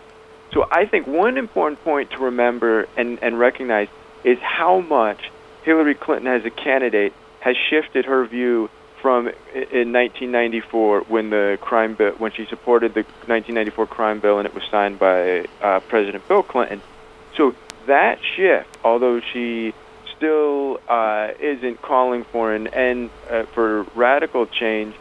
So 0.53 0.65
I 0.71 0.85
think 0.85 1.07
one 1.07 1.37
important 1.37 1.83
point 1.83 2.11
to 2.11 2.19
remember 2.19 2.87
and, 2.95 3.19
and 3.21 3.37
recognize 3.37 3.89
is 4.23 4.39
how 4.39 4.79
much 4.79 5.29
Hillary 5.63 5.95
Clinton 5.95 6.27
as 6.27 6.45
a 6.45 6.49
candidate 6.49 7.13
has 7.41 7.55
shifted 7.69 8.05
her 8.05 8.25
view 8.25 8.69
from 9.01 9.27
in 9.27 9.93
1994 9.93 11.01
when 11.01 11.29
the 11.29 11.57
crime 11.61 11.95
bill 11.95 12.13
when 12.13 12.31
she 12.31 12.45
supported 12.45 12.93
the 12.93 13.03
1994 13.27 13.85
crime 13.87 14.19
bill 14.19 14.39
and 14.39 14.47
it 14.47 14.53
was 14.55 14.63
signed 14.71 14.97
by 14.97 15.45
uh, 15.61 15.79
President 15.81 16.27
Bill 16.27 16.41
Clinton. 16.41 16.81
So 17.35 17.53
that 17.87 18.19
shift, 18.35 18.77
although 18.83 19.19
she 19.19 19.73
uh, 20.87 21.29
isn't 21.39 21.81
calling 21.81 22.25
for 22.25 22.53
an 22.53 22.67
end 22.67 23.09
uh, 23.29 23.43
for 23.53 23.83
radical 23.95 24.45
change, 24.45 24.95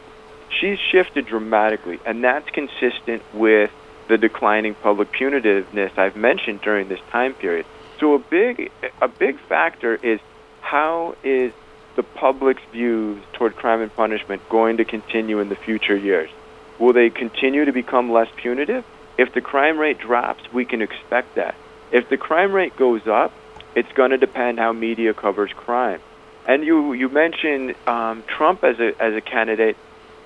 she's 0.61 0.79
shifted 0.79 1.27
dramatically, 1.27 2.01
and 2.07 2.23
that's 2.25 2.49
consistent 2.51 3.23
with 3.35 3.71
the 4.09 4.19
declining 4.19 4.75
public 4.75 5.13
punitiveness 5.13 5.97
I've 5.99 6.17
mentioned 6.17 6.61
during 6.61 6.89
this 6.89 7.01
time 7.11 7.35
period. 7.35 7.67
So 8.01 8.15
a 8.15 8.19
big 8.19 8.71
a 9.01 9.09
big 9.09 9.39
factor 9.49 9.95
is 9.95 10.21
how 10.61 11.17
is 11.23 11.53
the 11.97 12.03
public's 12.03 12.63
views 12.73 13.23
toward 13.35 13.57
crime 13.57 13.81
and 13.81 13.95
punishment 13.95 14.43
going 14.49 14.79
to 14.79 14.85
continue 14.85 15.39
in 15.41 15.49
the 15.49 15.57
future 15.57 15.97
years? 15.97 16.31
Will 16.79 16.93
they 16.93 17.09
continue 17.11 17.65
to 17.65 17.73
become 17.73 18.11
less 18.11 18.29
punitive? 18.37 18.85
If 19.17 19.33
the 19.33 19.41
crime 19.41 19.79
rate 19.79 19.99
drops, 19.99 20.43
we 20.53 20.65
can 20.65 20.83
expect 20.83 21.37
that. 21.37 21.55
If 21.93 22.09
the 22.09 22.17
crime 22.17 22.53
rate 22.53 22.77
goes 22.77 23.07
up, 23.07 23.33
it's 23.75 23.93
going 23.93 24.11
to 24.11 24.19
depend 24.19 24.59
how 24.59 24.73
media 24.73 25.15
covers 25.15 25.53
crime. 25.53 26.01
And 26.47 26.65
you 26.65 26.93
you 26.93 27.09
mentioned 27.09 27.75
um, 27.87 28.23
Trump 28.27 28.65
as 28.65 28.79
a 28.79 28.93
as 29.03 29.15
a 29.15 29.21
candidate, 29.21 29.77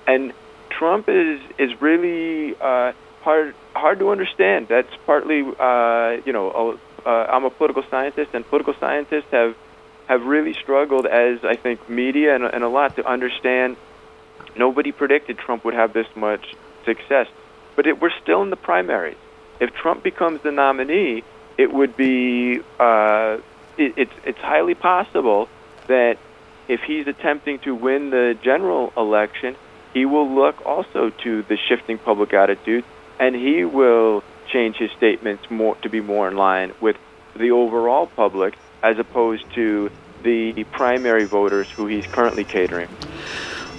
and 0.05 0.33
Trump 0.69 1.07
is 1.07 1.39
is 1.57 1.81
really 1.81 2.55
uh, 2.59 2.91
hard 3.21 3.55
hard 3.73 3.99
to 3.99 4.09
understand. 4.11 4.67
That's 4.67 4.93
partly 5.05 5.41
uh, 5.41 6.17
you 6.25 6.33
know 6.33 6.77
uh, 7.05 7.09
I'm 7.09 7.45
a 7.45 7.49
political 7.49 7.83
scientist, 7.89 8.31
and 8.33 8.45
political 8.45 8.73
scientists 8.79 9.31
have 9.31 9.55
have 10.07 10.25
really 10.25 10.53
struggled 10.53 11.05
as 11.05 11.43
I 11.43 11.55
think 11.55 11.89
media 11.89 12.35
and, 12.35 12.43
and 12.43 12.63
a 12.63 12.69
lot 12.69 12.95
to 12.97 13.07
understand. 13.07 13.77
Nobody 14.57 14.91
predicted 14.91 15.37
Trump 15.37 15.63
would 15.63 15.75
have 15.75 15.93
this 15.93 16.07
much 16.15 16.55
success, 16.83 17.27
but 17.75 17.87
it, 17.87 18.01
we're 18.01 18.17
still 18.21 18.41
in 18.41 18.49
the 18.49 18.57
primaries. 18.57 19.17
If 19.59 19.73
Trump 19.73 20.03
becomes 20.03 20.41
the 20.41 20.51
nominee, 20.51 21.23
it 21.59 21.73
would 21.73 21.97
be 21.97 22.61
uh, 22.79 23.37
it, 23.77 23.93
it's 23.97 24.17
it's 24.23 24.39
highly 24.39 24.75
possible 24.75 25.49
that 25.87 26.17
if 26.69 26.79
he's 26.87 27.05
attempting 27.05 27.59
to 27.59 27.75
win 27.75 28.11
the 28.11 28.37
general 28.41 28.93
election, 28.95 29.57
he 29.93 30.05
will 30.05 30.33
look 30.33 30.65
also 30.65 31.11
to 31.23 31.43
the 31.43 31.57
shifting 31.67 31.97
public 31.97 32.33
attitude, 32.33 32.85
and 33.19 33.35
he 33.35 33.65
will 33.65 34.23
change 34.53 34.77
his 34.77 34.89
statements 34.97 35.43
more 35.49 35.75
to 35.83 35.89
be 35.89 35.99
more 35.99 36.29
in 36.29 36.37
line 36.37 36.71
with 36.79 36.95
the 37.35 37.51
overall 37.51 38.07
public 38.07 38.55
as 38.81 38.97
opposed 38.97 39.43
to 39.53 39.91
the 40.23 40.65
primary 40.71 41.25
voters 41.25 41.67
who 41.75 41.87
he's 41.87 42.05
currently 42.13 42.45
catering. 42.45 42.87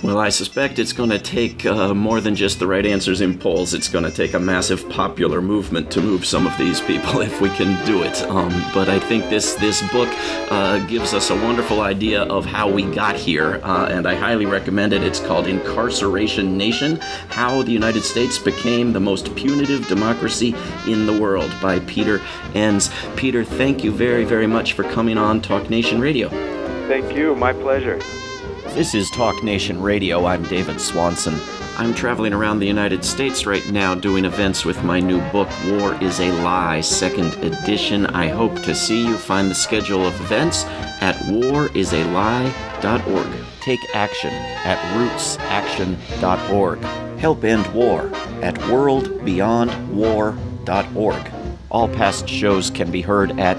Well, 0.02 0.18
I 0.18 0.30
suspect 0.30 0.78
it's 0.78 0.94
going 0.94 1.10
to 1.10 1.18
take 1.18 1.66
uh, 1.66 1.92
more 1.92 2.22
than 2.22 2.34
just 2.34 2.58
the 2.58 2.66
right 2.66 2.86
answers 2.86 3.20
in 3.20 3.38
polls. 3.38 3.74
It's 3.74 3.88
going 3.88 4.04
to 4.04 4.10
take 4.10 4.32
a 4.32 4.38
massive 4.38 4.88
popular 4.88 5.42
movement 5.42 5.90
to 5.90 6.00
move 6.00 6.24
some 6.24 6.46
of 6.46 6.56
these 6.56 6.80
people 6.80 7.20
if 7.20 7.42
we 7.42 7.50
can 7.50 7.84
do 7.84 8.02
it. 8.02 8.22
Um, 8.22 8.48
but 8.72 8.88
I 8.88 8.98
think 8.98 9.28
this 9.28 9.54
this 9.56 9.82
book 9.92 10.08
uh, 10.50 10.78
gives 10.86 11.12
us 11.12 11.28
a 11.28 11.34
wonderful 11.34 11.82
idea 11.82 12.22
of 12.22 12.46
how 12.46 12.66
we 12.66 12.84
got 12.84 13.14
here, 13.14 13.60
uh, 13.62 13.88
and 13.90 14.08
I 14.08 14.14
highly 14.14 14.46
recommend 14.46 14.94
it. 14.94 15.02
It's 15.02 15.20
called 15.20 15.46
Incarceration 15.46 16.56
Nation: 16.56 16.96
How 17.28 17.62
the 17.62 17.72
United 17.72 18.02
States 18.02 18.38
Became 18.38 18.94
the 18.94 19.00
Most 19.00 19.36
Punitive 19.36 19.86
Democracy 19.86 20.54
in 20.86 21.04
the 21.04 21.20
World 21.20 21.52
by 21.60 21.78
Peter 21.80 22.22
Enns. 22.54 22.90
Peter, 23.16 23.44
thank 23.44 23.84
you 23.84 23.92
very 23.92 24.24
very 24.24 24.46
much 24.46 24.72
for 24.72 24.84
coming 24.84 25.18
on 25.18 25.42
Talk 25.42 25.68
Nation 25.68 26.00
Radio. 26.00 26.30
Thank 26.88 27.14
you. 27.14 27.36
My 27.36 27.52
pleasure. 27.52 28.00
This 28.74 28.94
is 28.94 29.10
Talk 29.10 29.42
Nation 29.42 29.82
Radio. 29.82 30.26
I'm 30.26 30.44
David 30.44 30.80
Swanson. 30.80 31.34
I'm 31.76 31.92
traveling 31.92 32.32
around 32.32 32.60
the 32.60 32.68
United 32.68 33.04
States 33.04 33.44
right 33.44 33.68
now 33.70 33.96
doing 33.96 34.24
events 34.24 34.64
with 34.64 34.84
my 34.84 35.00
new 35.00 35.20
book, 35.32 35.48
War 35.66 36.00
is 36.00 36.20
a 36.20 36.30
Lie, 36.42 36.80
second 36.80 37.34
edition. 37.44 38.06
I 38.06 38.28
hope 38.28 38.54
to 38.62 38.72
see 38.74 39.04
you. 39.04 39.16
Find 39.16 39.50
the 39.50 39.56
schedule 39.56 40.06
of 40.06 40.14
events 40.20 40.64
at 41.02 41.16
warisalie.org. 41.26 43.26
Take 43.60 43.80
action 43.94 44.32
at 44.32 44.78
rootsaction.org. 44.96 46.78
Help 47.18 47.44
end 47.44 47.66
war 47.74 48.06
at 48.40 48.54
worldbeyondwar.org. 48.54 51.32
All 51.70 51.88
past 51.88 52.28
shows 52.28 52.70
can 52.70 52.92
be 52.92 53.02
heard 53.02 53.38
at 53.38 53.58